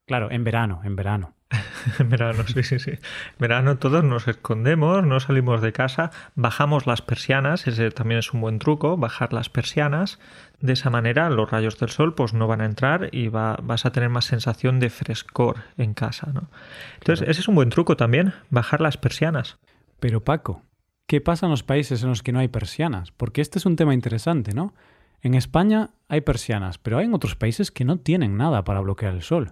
Claro, 0.06 0.32
en 0.32 0.42
verano, 0.42 0.80
en 0.82 0.96
verano. 0.96 1.36
en 1.98 2.08
verano, 2.08 2.44
sí, 2.46 2.62
sí, 2.62 2.78
sí. 2.78 2.90
En 2.90 3.38
verano 3.38 3.78
todos 3.78 4.04
nos 4.04 4.28
escondemos, 4.28 5.04
no 5.04 5.18
salimos 5.20 5.62
de 5.62 5.72
casa, 5.72 6.10
bajamos 6.34 6.86
las 6.86 7.02
persianas, 7.02 7.66
ese 7.66 7.90
también 7.90 8.20
es 8.20 8.32
un 8.32 8.40
buen 8.40 8.58
truco, 8.58 8.96
bajar 8.96 9.32
las 9.32 9.48
persianas. 9.48 10.18
De 10.60 10.74
esa 10.74 10.90
manera 10.90 11.30
los 11.30 11.50
rayos 11.50 11.78
del 11.78 11.88
sol 11.88 12.14
pues 12.14 12.34
no 12.34 12.46
van 12.46 12.60
a 12.60 12.66
entrar 12.66 13.08
y 13.12 13.28
va, 13.28 13.58
vas 13.62 13.86
a 13.86 13.92
tener 13.92 14.10
más 14.10 14.26
sensación 14.26 14.78
de 14.78 14.90
frescor 14.90 15.56
en 15.78 15.94
casa, 15.94 16.30
¿no? 16.32 16.50
Entonces, 16.98 17.26
ese 17.28 17.40
es 17.40 17.48
un 17.48 17.54
buen 17.54 17.70
truco 17.70 17.96
también, 17.96 18.34
bajar 18.50 18.80
las 18.80 18.96
persianas. 18.98 19.58
Pero 20.00 20.22
Paco, 20.22 20.62
¿qué 21.06 21.20
pasa 21.20 21.46
en 21.46 21.50
los 21.50 21.62
países 21.62 22.02
en 22.02 22.10
los 22.10 22.22
que 22.22 22.32
no 22.32 22.40
hay 22.40 22.48
persianas? 22.48 23.10
Porque 23.10 23.40
este 23.40 23.58
es 23.58 23.66
un 23.66 23.76
tema 23.76 23.94
interesante, 23.94 24.52
¿no? 24.52 24.74
En 25.22 25.34
España 25.34 25.90
hay 26.08 26.20
persianas, 26.20 26.78
pero 26.78 26.98
hay 26.98 27.06
en 27.06 27.14
otros 27.14 27.36
países 27.36 27.70
que 27.70 27.84
no 27.84 27.98
tienen 27.98 28.36
nada 28.36 28.64
para 28.64 28.80
bloquear 28.80 29.14
el 29.14 29.22
sol. 29.22 29.50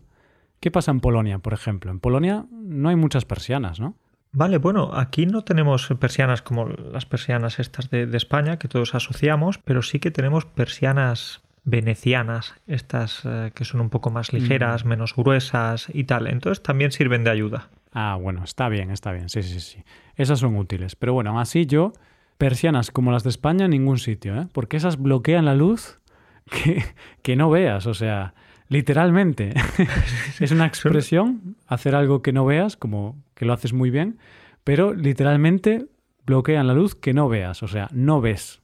¿Qué 0.61 0.71
pasa 0.71 0.91
en 0.91 1.01
Polonia, 1.01 1.39
por 1.39 1.53
ejemplo? 1.53 1.91
En 1.91 2.01
Polonia 2.01 2.47
no 2.51 2.89
hay 2.89 2.97
muchas 2.97 3.25
persianas, 3.25 3.81
¿no? 3.81 3.97
Vale, 4.33 4.59
bueno, 4.59 4.91
aquí 4.95 5.27
no 5.27 5.43
tenemos 5.43 5.89
persianas 5.99 6.43
como 6.43 6.69
las 6.69 7.07
persianas 7.07 7.59
estas 7.59 7.91
de, 7.91 8.09
España 8.15 8.59
que 8.59 8.69
todos 8.69 8.95
asociamos, 8.95 9.59
pero 9.59 9.83
sí 9.83 10.01
que 10.01 10.11
tenemos 10.11 10.45
persianas 10.45 11.41
venecianas, 11.65 12.55
estas 12.67 13.23
eh, 13.25 13.53
que 13.55 13.65
son 13.65 13.81
un 13.81 13.91
poco 13.91 14.11
más 14.11 14.33
ligeras, 14.33 14.85
mm. 14.85 14.89
menos 14.89 15.15
gruesas 15.17 15.89
y 15.93 16.05
tal. 16.05 16.27
Entonces 16.27 16.63
también 16.63 16.93
sirven 16.93 17.25
de 17.25 17.31
ayuda. 17.31 17.69
Ah, 17.93 18.19
bueno, 18.21 18.45
está 18.45 18.69
bien, 18.69 18.91
está 18.91 19.13
bien. 19.13 19.29
Sí, 19.29 19.43
sí, 19.43 19.61
sí. 19.61 19.83
Esas 20.17 20.41
son 20.41 20.57
útiles. 20.57 20.95
Pero 20.95 21.15
bueno, 21.15 21.31
aún 21.31 21.41
así 21.41 21.67
yo, 21.67 21.93
persianas 22.37 22.91
como 22.91 23.13
las 23.13 23.23
de 23.25 23.31
España 23.31 23.65
en 23.65 23.71
ningún 23.71 23.99
sitio, 23.99 24.39
¿eh? 24.39 24.47
Porque 24.53 24.77
esas 24.77 24.99
bloquean 24.99 25.47
la 25.47 25.55
luz 25.55 26.01
que, 26.51 26.85
que 27.23 27.35
no 27.35 27.51
veas. 27.51 27.87
O 27.87 27.95
sea, 27.95 28.35
Literalmente. 28.69 29.55
es 30.41 30.51
una 30.51 30.67
expresión, 30.67 31.57
hacer 31.67 31.95
algo 31.95 32.23
que 32.23 32.33
no 32.33 32.45
veas, 32.45 32.77
como 32.77 33.17
que 33.35 33.45
lo 33.45 33.53
haces 33.53 33.73
muy 33.73 33.91
bien, 33.91 34.19
pero 34.65 34.95
literalmente 34.95 35.87
bloquean 36.27 36.67
la 36.67 36.75
luz 36.75 36.95
que 36.95 37.15
no 37.15 37.29
veas, 37.29 37.63
o 37.63 37.69
sea, 37.69 37.89
no 37.93 38.21
ves. 38.21 38.61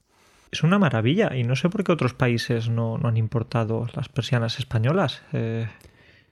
Es 0.53 0.63
una 0.63 0.79
maravilla 0.79 1.35
y 1.35 1.43
no 1.43 1.57
sé 1.57 1.69
por 1.69 1.83
qué 1.83 1.93
otros 1.93 2.15
países 2.15 2.69
no, 2.69 3.01
han 3.03 3.17
importado 3.17 3.87
las 3.95 4.09
persianas 4.09 4.59
españolas. 4.59 5.23
Eh, 5.33 5.67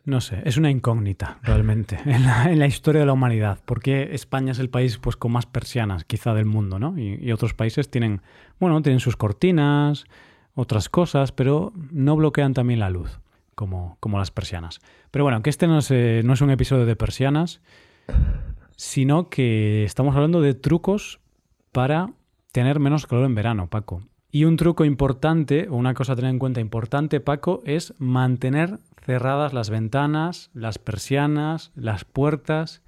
no 0.04 0.20
sé, 0.20 0.42
es 0.44 0.56
una 0.56 0.70
incógnita 0.70 1.38
realmente 1.42 1.98
en 2.06 2.58
la, 2.58 2.66
historia 2.66 3.00
de 3.00 3.06
la 3.06 3.14
humanidad. 3.14 3.58
¿Por 3.64 3.80
qué 3.80 4.10
España 4.12 4.52
es 4.52 4.58
el 4.58 4.68
país 4.68 4.98
pues, 4.98 5.16
con 5.16 5.32
más 5.32 5.46
persianas 5.46 6.04
quizá 6.04 6.34
del 6.34 6.44
mundo? 6.44 6.78
¿no? 6.78 6.98
Y, 6.98 7.32
otros 7.32 7.54
países 7.54 7.90
tienen, 7.90 8.20
bueno, 8.60 8.80
tienen 8.82 9.00
sus 9.00 9.16
cortinas, 9.16 10.04
otras 10.54 10.88
cosas, 10.88 11.32
pero 11.32 11.72
no 11.90 12.14
bloquean 12.14 12.52
también 12.52 12.78
la 12.78 12.90
luz 12.90 13.21
como, 13.68 14.18
las 14.18 14.30
persianas. 14.30 14.80
Pero 15.10 15.24
bueno, 15.24 15.42
que 15.42 15.50
este 15.50 15.66
no 15.66 15.78
es, 15.78 15.90
eh, 15.90 16.22
no 16.24 16.32
es 16.32 16.40
un 16.40 16.50
episodio 16.50 16.86
de 16.86 16.96
persianas, 16.96 17.60
sino 18.76 19.28
que 19.28 19.84
estamos 19.84 20.14
hablando 20.14 20.40
de 20.40 20.54
trucos 20.54 21.20
para 21.70 22.10
tener 22.52 22.80
menos 22.80 23.06
calor 23.06 23.24
en 23.24 23.34
verano, 23.34 23.68
Paco. 23.68 24.02
Y 24.30 24.44
un 24.44 24.56
truco 24.56 24.84
importante, 24.84 25.68
o 25.68 25.76
una 25.76 25.94
cosa 25.94 26.14
a 26.14 26.16
tener 26.16 26.30
en 26.30 26.38
cuenta 26.38 26.60
importante, 26.60 27.20
Paco, 27.20 27.62
es 27.64 27.94
mantener 27.98 28.78
cerradas 29.04 29.52
las 29.52 29.68
ventanas, 29.68 30.50
las 30.54 30.78
persianas, 30.78 31.70
las 31.74 32.04
puertas, 32.04 32.82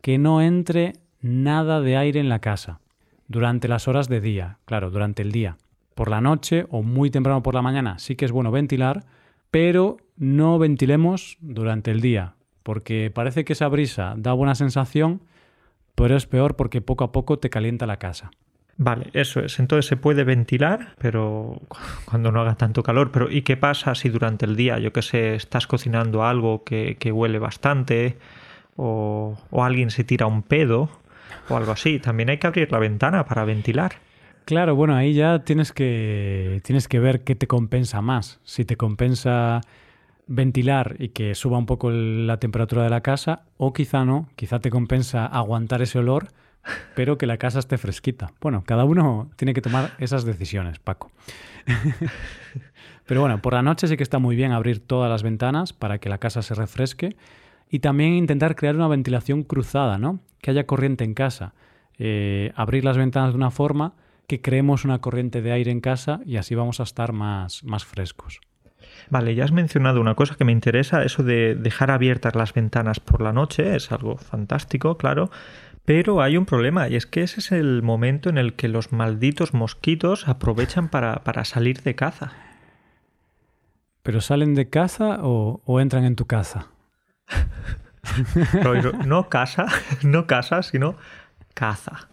que 0.00 0.18
no 0.18 0.42
entre 0.42 0.94
nada 1.20 1.80
de 1.80 1.96
aire 1.96 2.20
en 2.20 2.28
la 2.28 2.40
casa. 2.40 2.80
Durante 3.28 3.68
las 3.68 3.88
horas 3.88 4.08
de 4.08 4.20
día, 4.20 4.58
claro, 4.64 4.90
durante 4.90 5.22
el 5.22 5.32
día. 5.32 5.56
Por 5.94 6.10
la 6.10 6.20
noche 6.20 6.66
o 6.70 6.82
muy 6.82 7.10
temprano 7.10 7.42
por 7.42 7.54
la 7.54 7.62
mañana 7.62 7.98
sí 7.98 8.16
que 8.16 8.24
es 8.24 8.32
bueno 8.32 8.50
ventilar, 8.50 9.04
pero 9.50 9.98
no 10.16 10.58
ventilemos 10.58 11.38
durante 11.40 11.90
el 11.90 12.00
día, 12.00 12.34
porque 12.62 13.10
parece 13.12 13.44
que 13.44 13.54
esa 13.54 13.68
brisa 13.68 14.14
da 14.16 14.32
buena 14.32 14.54
sensación, 14.54 15.22
pero 15.94 16.16
es 16.16 16.26
peor 16.26 16.56
porque 16.56 16.80
poco 16.80 17.04
a 17.04 17.12
poco 17.12 17.38
te 17.38 17.50
calienta 17.50 17.86
la 17.86 17.98
casa. 17.98 18.30
Vale, 18.80 19.10
eso 19.12 19.40
es. 19.40 19.58
Entonces 19.58 19.86
se 19.86 19.96
puede 19.96 20.22
ventilar, 20.22 20.94
pero 20.98 21.60
cuando 22.04 22.30
no 22.30 22.40
haga 22.40 22.54
tanto 22.54 22.84
calor. 22.84 23.10
Pero 23.10 23.28
¿y 23.28 23.42
qué 23.42 23.56
pasa 23.56 23.96
si 23.96 24.08
durante 24.08 24.46
el 24.46 24.54
día, 24.54 24.78
yo 24.78 24.92
que 24.92 25.02
sé, 25.02 25.34
estás 25.34 25.66
cocinando 25.66 26.24
algo 26.24 26.62
que, 26.62 26.96
huele 27.12 27.40
bastante 27.40 28.18
o, 28.76 29.36
alguien 29.52 29.90
se 29.90 30.04
tira 30.04 30.26
un 30.26 30.42
pedo 30.42 30.88
o 31.48 31.56
algo 31.56 31.72
así? 31.72 31.98
También 31.98 32.30
hay 32.30 32.38
que 32.38 32.46
abrir 32.46 32.70
la 32.70 32.78
ventana 32.78 33.24
para 33.24 33.44
ventilar. 33.44 33.94
Claro, 34.48 34.74
bueno, 34.74 34.94
ahí 34.94 35.12
ya 35.12 35.40
tienes 35.40 35.72
que, 35.72 36.62
tienes 36.64 36.88
que 36.88 36.98
ver 36.98 37.22
qué 37.22 37.34
te 37.34 37.46
compensa 37.46 38.00
más. 38.00 38.40
Si 38.44 38.64
te 38.64 38.76
compensa 38.76 39.60
ventilar 40.26 40.96
y 40.98 41.10
que 41.10 41.34
suba 41.34 41.58
un 41.58 41.66
poco 41.66 41.90
la 41.90 42.38
temperatura 42.38 42.82
de 42.82 42.88
la 42.88 43.02
casa 43.02 43.42
o 43.58 43.74
quizá 43.74 44.06
no, 44.06 44.26
quizá 44.36 44.58
te 44.58 44.70
compensa 44.70 45.26
aguantar 45.26 45.82
ese 45.82 45.98
olor 45.98 46.28
pero 46.96 47.18
que 47.18 47.26
la 47.26 47.36
casa 47.36 47.58
esté 47.58 47.76
fresquita. 47.76 48.32
Bueno, 48.40 48.64
cada 48.64 48.86
uno 48.86 49.28
tiene 49.36 49.52
que 49.52 49.60
tomar 49.60 49.92
esas 49.98 50.24
decisiones, 50.24 50.78
Paco. 50.78 51.10
pero 53.04 53.20
bueno, 53.20 53.42
por 53.42 53.52
la 53.52 53.60
noche 53.60 53.86
sí 53.86 53.98
que 53.98 54.02
está 54.02 54.18
muy 54.18 54.34
bien 54.34 54.52
abrir 54.52 54.80
todas 54.80 55.10
las 55.10 55.22
ventanas 55.22 55.74
para 55.74 55.98
que 55.98 56.08
la 56.08 56.16
casa 56.16 56.40
se 56.40 56.54
refresque 56.54 57.16
y 57.68 57.80
también 57.80 58.14
intentar 58.14 58.56
crear 58.56 58.76
una 58.76 58.88
ventilación 58.88 59.42
cruzada, 59.42 59.98
¿no? 59.98 60.20
Que 60.40 60.52
haya 60.52 60.64
corriente 60.64 61.04
en 61.04 61.12
casa. 61.12 61.52
Eh, 61.98 62.50
abrir 62.56 62.82
las 62.86 62.96
ventanas 62.96 63.32
de 63.32 63.36
una 63.36 63.50
forma 63.50 63.92
que 64.28 64.40
creemos 64.40 64.84
una 64.84 65.00
corriente 65.00 65.42
de 65.42 65.50
aire 65.50 65.72
en 65.72 65.80
casa 65.80 66.20
y 66.24 66.36
así 66.36 66.54
vamos 66.54 66.78
a 66.78 66.84
estar 66.84 67.12
más, 67.12 67.64
más 67.64 67.84
frescos. 67.84 68.40
Vale, 69.10 69.34
ya 69.34 69.44
has 69.44 69.52
mencionado 69.52 70.00
una 70.00 70.14
cosa 70.14 70.36
que 70.36 70.44
me 70.44 70.52
interesa, 70.52 71.02
eso 71.02 71.22
de 71.22 71.54
dejar 71.54 71.90
abiertas 71.90 72.34
las 72.36 72.52
ventanas 72.52 73.00
por 73.00 73.22
la 73.22 73.32
noche, 73.32 73.74
es 73.74 73.90
algo 73.90 74.18
fantástico, 74.18 74.98
claro, 74.98 75.30
pero 75.86 76.20
hay 76.20 76.36
un 76.36 76.44
problema 76.44 76.88
y 76.88 76.96
es 76.96 77.06
que 77.06 77.22
ese 77.22 77.40
es 77.40 77.50
el 77.50 77.82
momento 77.82 78.28
en 78.28 78.36
el 78.36 78.52
que 78.52 78.68
los 78.68 78.92
malditos 78.92 79.54
mosquitos 79.54 80.28
aprovechan 80.28 80.90
para, 80.90 81.44
salir 81.46 81.80
de 81.82 81.94
caza. 81.94 82.32
¿Pero 84.02 84.20
salen 84.20 84.54
de 84.54 84.68
caza 84.68 85.20
o, 85.22 85.80
entran 85.80 86.04
en 86.04 86.16
tu 86.16 86.26
casa? 86.26 86.66
no 89.06 89.30
casa, 89.30 89.66
no 90.02 90.26
casa, 90.26 90.62
sino 90.62 90.96
caza. 91.54 92.08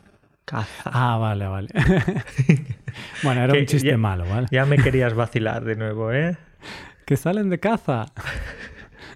Caza. 0.46 0.92
Ah, 0.94 1.18
vale, 1.18 1.48
vale. 1.48 1.70
bueno, 3.24 3.42
era 3.42 3.54
un 3.54 3.66
chiste 3.66 3.98
malo, 3.98 4.26
¿vale? 4.30 4.48
Ya 4.52 4.66
me 4.66 4.78
querías 4.78 5.16
vacilar 5.16 5.66
de 5.66 5.76
nuevo, 5.76 6.12
¿eh? 6.12 6.38
Que 7.06 7.18
salen 7.18 7.50
de 7.50 7.60
caza. 7.60 8.06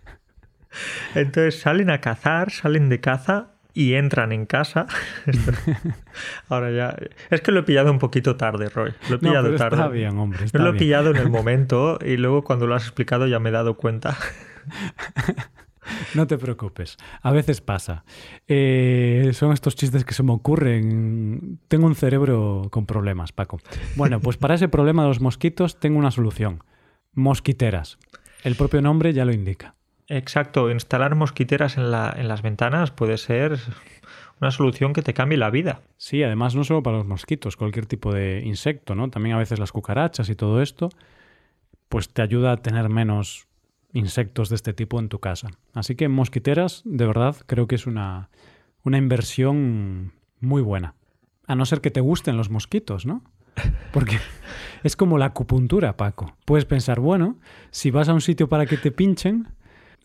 Entonces 1.16 1.60
salen 1.60 1.90
a 1.90 2.02
cazar, 2.02 2.52
salen 2.52 2.90
de 2.90 3.00
caza 3.00 3.48
y 3.74 3.96
entran 3.96 4.32
en 4.32 4.46
casa. 4.46 4.86
Ahora 6.50 6.72
ya. 6.72 6.96
Es 7.32 7.42
que 7.42 7.52
lo 7.52 7.62
he 7.62 7.64
pillado 7.64 7.92
un 7.92 7.98
poquito 7.98 8.36
tarde, 8.36 8.70
Roy. 8.70 8.94
Lo 9.10 9.16
he 9.16 9.20
pillado 9.20 9.56
tarde. 9.56 9.78
Está 9.78 9.88
bien, 9.88 10.18
hombre. 10.20 10.46
lo 10.54 10.70
he 10.70 10.74
pillado 10.74 11.12
en 11.12 11.18
el 11.18 11.30
momento 11.30 11.98
y 12.04 12.18
luego 12.18 12.44
cuando 12.44 12.68
lo 12.68 12.76
has 12.76 12.84
explicado 12.84 13.26
ya 13.26 13.40
me 13.40 13.50
he 13.50 13.54
dado 13.54 13.76
cuenta. 13.76 14.18
No 16.16 16.28
te 16.28 16.38
preocupes, 16.38 16.98
a 17.22 17.32
veces 17.32 17.62
pasa. 17.62 18.04
Eh, 18.48 19.32
son 19.34 19.54
estos 19.54 19.76
chistes 19.76 20.06
que 20.06 20.14
se 20.14 20.24
me 20.24 20.32
ocurren. 20.32 21.60
Tengo 21.68 21.86
un 21.86 21.96
cerebro 21.96 22.68
con 22.72 22.86
problemas, 22.86 23.32
Paco. 23.32 23.60
Bueno, 23.96 24.20
pues 24.20 24.38
para 24.38 24.56
ese 24.56 24.68
problema 24.68 25.04
de 25.04 25.10
los 25.10 25.22
mosquitos 25.22 25.80
tengo 25.80 26.00
una 26.00 26.12
solución. 26.12 26.64
Mosquiteras. 27.14 27.98
El 28.44 28.56
propio 28.56 28.82
nombre 28.82 29.14
ya 29.14 29.26
lo 29.26 29.34
indica. 29.34 29.76
Exacto, 30.08 30.72
instalar 30.72 31.16
mosquiteras 31.16 31.78
en, 31.78 31.92
la, 31.92 32.14
en 32.18 32.28
las 32.28 32.42
ventanas 32.42 32.90
puede 32.90 33.18
ser 33.18 33.60
una 34.42 34.52
solución 34.52 34.94
que 34.94 35.02
te 35.02 35.14
cambie 35.14 35.38
la 35.38 35.50
vida. 35.50 35.82
Sí, 35.98 36.24
además 36.24 36.56
no 36.56 36.64
solo 36.64 36.82
para 36.82 36.98
los 36.98 37.06
mosquitos, 37.06 37.58
cualquier 37.58 37.86
tipo 37.86 38.14
de 38.14 38.42
insecto, 38.44 38.96
¿no? 38.96 39.10
También 39.10 39.36
a 39.36 39.40
veces 39.40 39.60
las 39.60 39.72
cucarachas 39.72 40.30
y 40.30 40.36
todo 40.36 40.62
esto, 40.62 40.90
pues 41.90 42.10
te 42.10 42.22
ayuda 42.22 42.54
a 42.54 42.58
tener 42.58 42.90
menos 42.90 43.48
insectos 43.94 44.50
de 44.50 44.56
este 44.56 44.74
tipo 44.74 45.00
en 45.00 45.10
tu 45.10 45.20
casa. 45.20 45.50
Así 45.74 45.96
que 45.96 46.08
mosquiteras, 46.08 46.82
de 46.86 47.06
verdad, 47.06 47.36
creo 47.46 47.68
que 47.68 47.76
es 47.76 47.88
una, 47.88 48.30
una 48.84 48.98
inversión 48.98 50.14
muy 50.40 50.62
buena. 50.62 50.96
A 51.48 51.56
no 51.56 51.66
ser 51.66 51.82
que 51.82 51.92
te 51.92 52.02
gusten 52.02 52.38
los 52.38 52.50
mosquitos, 52.50 53.06
¿no? 53.06 53.24
Porque 53.92 54.20
es 54.84 54.96
como 54.96 55.18
la 55.18 55.26
acupuntura, 55.26 55.98
Paco. 55.98 56.38
Puedes 56.46 56.66
pensar, 56.66 57.00
bueno, 57.00 57.40
si 57.72 57.92
vas 57.92 58.10
a 58.10 58.14
un 58.14 58.22
sitio 58.22 58.48
para 58.50 58.66
que 58.66 58.78
te 58.78 58.92
pinchen, 58.92 59.48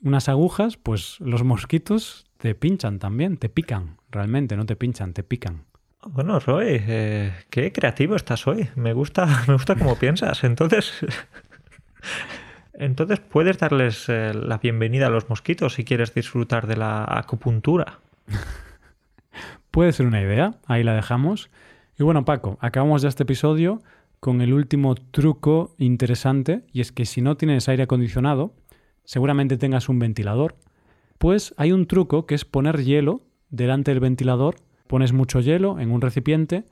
unas 0.02 0.28
agujas, 0.28 0.76
pues 0.76 1.18
los 1.20 1.44
mosquitos 1.44 2.26
te 2.38 2.54
pinchan 2.54 2.98
también, 2.98 3.36
te 3.36 3.48
pican, 3.48 3.96
realmente, 4.10 4.56
no 4.56 4.66
te 4.66 4.76
pinchan, 4.76 5.12
te 5.12 5.22
pican. 5.22 5.64
Bueno, 6.06 6.38
Roy, 6.38 6.66
eh, 6.68 7.32
qué 7.48 7.72
creativo 7.72 8.14
estás 8.14 8.46
hoy. 8.46 8.68
Me 8.76 8.92
gusta, 8.92 9.26
me 9.48 9.54
gusta 9.54 9.74
cómo 9.76 9.96
piensas. 9.96 10.44
Entonces, 10.44 10.92
entonces 12.78 13.20
puedes 13.20 13.58
darles 13.58 14.08
eh, 14.08 14.32
la 14.34 14.58
bienvenida 14.58 15.06
a 15.06 15.10
los 15.10 15.28
mosquitos 15.28 15.74
si 15.74 15.84
quieres 15.84 16.14
disfrutar 16.14 16.66
de 16.66 16.76
la 16.76 17.04
acupuntura. 17.08 18.00
Puede 19.70 19.92
ser 19.92 20.06
una 20.06 20.20
idea, 20.20 20.54
ahí 20.66 20.82
la 20.82 20.94
dejamos. 20.94 21.50
Y 21.98 22.02
bueno, 22.02 22.24
Paco, 22.24 22.58
acabamos 22.60 23.02
ya 23.02 23.08
este 23.08 23.24
episodio 23.24 23.82
con 24.20 24.40
el 24.40 24.52
último 24.52 24.94
truco 24.94 25.74
interesante, 25.78 26.62
y 26.72 26.80
es 26.80 26.92
que 26.92 27.04
si 27.04 27.20
no 27.20 27.36
tienes 27.36 27.68
aire 27.68 27.82
acondicionado, 27.82 28.54
seguramente 29.04 29.58
tengas 29.58 29.88
un 29.88 29.98
ventilador, 29.98 30.56
pues 31.18 31.54
hay 31.56 31.72
un 31.72 31.86
truco 31.86 32.26
que 32.26 32.34
es 32.34 32.44
poner 32.44 32.82
hielo 32.84 33.22
delante 33.50 33.90
del 33.90 34.00
ventilador, 34.00 34.56
pones 34.86 35.12
mucho 35.12 35.40
hielo 35.40 35.78
en 35.78 35.90
un 35.90 36.00
recipiente, 36.00 36.64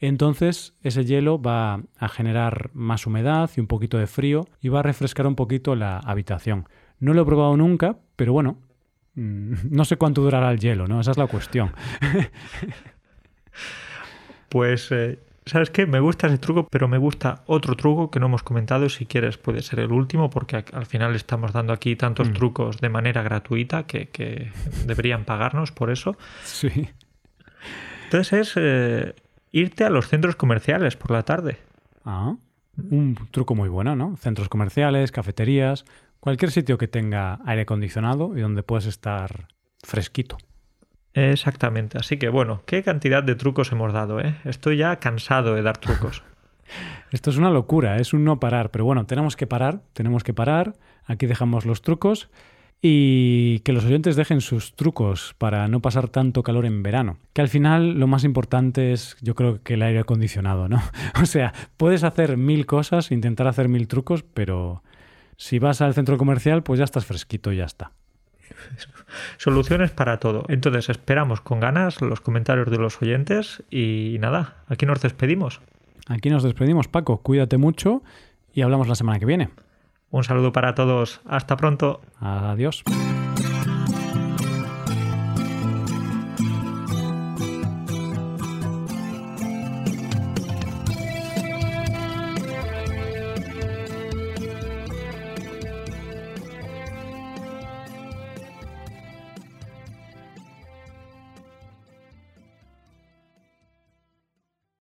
entonces 0.00 0.74
ese 0.82 1.04
hielo 1.04 1.40
va 1.40 1.82
a 1.98 2.08
generar 2.08 2.70
más 2.72 3.06
humedad 3.06 3.50
y 3.56 3.60
un 3.60 3.66
poquito 3.66 3.98
de 3.98 4.06
frío 4.06 4.46
y 4.60 4.68
va 4.68 4.80
a 4.80 4.82
refrescar 4.82 5.26
un 5.26 5.34
poquito 5.34 5.74
la 5.74 5.98
habitación. 5.98 6.68
No 7.00 7.14
lo 7.14 7.22
he 7.22 7.26
probado 7.26 7.56
nunca, 7.56 7.96
pero 8.16 8.32
bueno, 8.32 8.58
mm, 9.14 9.54
no 9.70 9.84
sé 9.84 9.96
cuánto 9.96 10.22
durará 10.22 10.50
el 10.50 10.58
hielo, 10.58 10.86
¿no? 10.86 11.00
Esa 11.00 11.12
es 11.12 11.18
la 11.18 11.26
cuestión. 11.26 11.72
pues 14.48 14.90
eh, 14.92 15.18
¿Sabes 15.48 15.70
qué? 15.70 15.86
Me 15.86 15.98
gusta 15.98 16.26
ese 16.26 16.36
truco, 16.36 16.68
pero 16.70 16.88
me 16.88 16.98
gusta 16.98 17.42
otro 17.46 17.74
truco 17.74 18.10
que 18.10 18.20
no 18.20 18.26
hemos 18.26 18.42
comentado. 18.42 18.88
Si 18.90 19.06
quieres, 19.06 19.38
puede 19.38 19.62
ser 19.62 19.80
el 19.80 19.92
último, 19.92 20.28
porque 20.28 20.62
al 20.72 20.84
final 20.84 21.14
estamos 21.14 21.52
dando 21.52 21.72
aquí 21.72 21.96
tantos 21.96 22.28
mm. 22.28 22.32
trucos 22.34 22.80
de 22.80 22.90
manera 22.90 23.22
gratuita 23.22 23.84
que, 23.84 24.52
deberían 24.86 25.24
pagarnos 25.24 25.72
por 25.72 25.90
eso. 25.90 26.16
Sí. 26.44 26.88
Entonces 28.04 28.32
es 28.32 28.52
eh, 28.56 29.14
irte 29.52 29.84
a 29.84 29.90
los 29.90 30.08
centros 30.08 30.36
comerciales 30.36 30.96
por 30.96 31.10
la 31.10 31.22
tarde. 31.22 31.58
Ah, 32.04 32.36
un 32.90 33.16
truco 33.30 33.54
muy 33.54 33.68
bueno, 33.68 33.96
¿no? 33.96 34.16
Centros 34.16 34.48
comerciales, 34.48 35.12
cafeterías, 35.12 35.84
cualquier 36.20 36.50
sitio 36.50 36.78
que 36.78 36.88
tenga 36.88 37.40
aire 37.44 37.62
acondicionado 37.62 38.36
y 38.36 38.40
donde 38.40 38.62
puedas 38.62 38.86
estar 38.86 39.48
fresquito. 39.82 40.38
Exactamente. 41.14 41.98
Así 41.98 42.18
que 42.18 42.28
bueno, 42.28 42.62
qué 42.66 42.82
cantidad 42.82 43.22
de 43.22 43.34
trucos 43.34 43.72
hemos 43.72 43.92
dado, 43.92 44.20
¿eh? 44.20 44.36
Estoy 44.44 44.76
ya 44.76 44.96
cansado 44.96 45.54
de 45.54 45.62
dar 45.62 45.78
trucos. 45.78 46.22
Esto 47.10 47.30
es 47.30 47.36
una 47.36 47.50
locura, 47.50 47.96
es 47.96 48.12
un 48.12 48.24
no 48.24 48.40
parar, 48.40 48.70
pero 48.70 48.84
bueno, 48.84 49.06
tenemos 49.06 49.36
que 49.36 49.46
parar, 49.46 49.80
tenemos 49.92 50.24
que 50.24 50.34
parar. 50.34 50.74
Aquí 51.04 51.26
dejamos 51.26 51.64
los 51.64 51.82
trucos 51.82 52.28
y 52.80 53.58
que 53.60 53.72
los 53.72 53.84
oyentes 53.84 54.14
dejen 54.14 54.40
sus 54.40 54.76
trucos 54.76 55.34
para 55.38 55.66
no 55.68 55.80
pasar 55.80 56.08
tanto 56.08 56.42
calor 56.42 56.64
en 56.64 56.82
verano. 56.82 57.18
Que 57.32 57.40
al 57.40 57.48
final 57.48 57.98
lo 57.98 58.06
más 58.06 58.24
importante 58.24 58.92
es, 58.92 59.16
yo 59.20 59.34
creo 59.34 59.62
que 59.62 59.74
el 59.74 59.82
aire 59.82 60.00
acondicionado, 60.00 60.68
¿no? 60.68 60.80
O 61.22 61.26
sea, 61.26 61.52
puedes 61.76 62.04
hacer 62.04 62.36
mil 62.36 62.66
cosas, 62.66 63.10
intentar 63.10 63.48
hacer 63.48 63.68
mil 63.68 63.88
trucos, 63.88 64.22
pero 64.22 64.82
si 65.36 65.58
vas 65.58 65.80
al 65.80 65.94
centro 65.94 66.18
comercial, 66.18 66.62
pues 66.62 66.78
ya 66.78 66.84
estás 66.84 67.04
fresquito 67.04 67.52
y 67.52 67.56
ya 67.56 67.64
está. 67.64 67.92
Soluciones 69.38 69.90
para 69.90 70.18
todo. 70.18 70.44
Entonces 70.48 70.88
esperamos 70.88 71.40
con 71.40 71.58
ganas 71.60 72.00
los 72.00 72.20
comentarios 72.20 72.70
de 72.70 72.78
los 72.78 73.02
oyentes 73.02 73.62
y 73.70 74.16
nada, 74.20 74.56
aquí 74.68 74.86
nos 74.86 75.00
despedimos. 75.00 75.60
Aquí 76.06 76.30
nos 76.30 76.42
despedimos, 76.42 76.88
Paco. 76.88 77.18
Cuídate 77.18 77.58
mucho 77.58 78.02
y 78.54 78.62
hablamos 78.62 78.88
la 78.88 78.94
semana 78.94 79.18
que 79.18 79.26
viene. 79.26 79.50
Un 80.10 80.24
saludo 80.24 80.52
para 80.52 80.74
todos. 80.74 81.20
Hasta 81.26 81.56
pronto. 81.56 82.00
Adiós. 82.20 82.82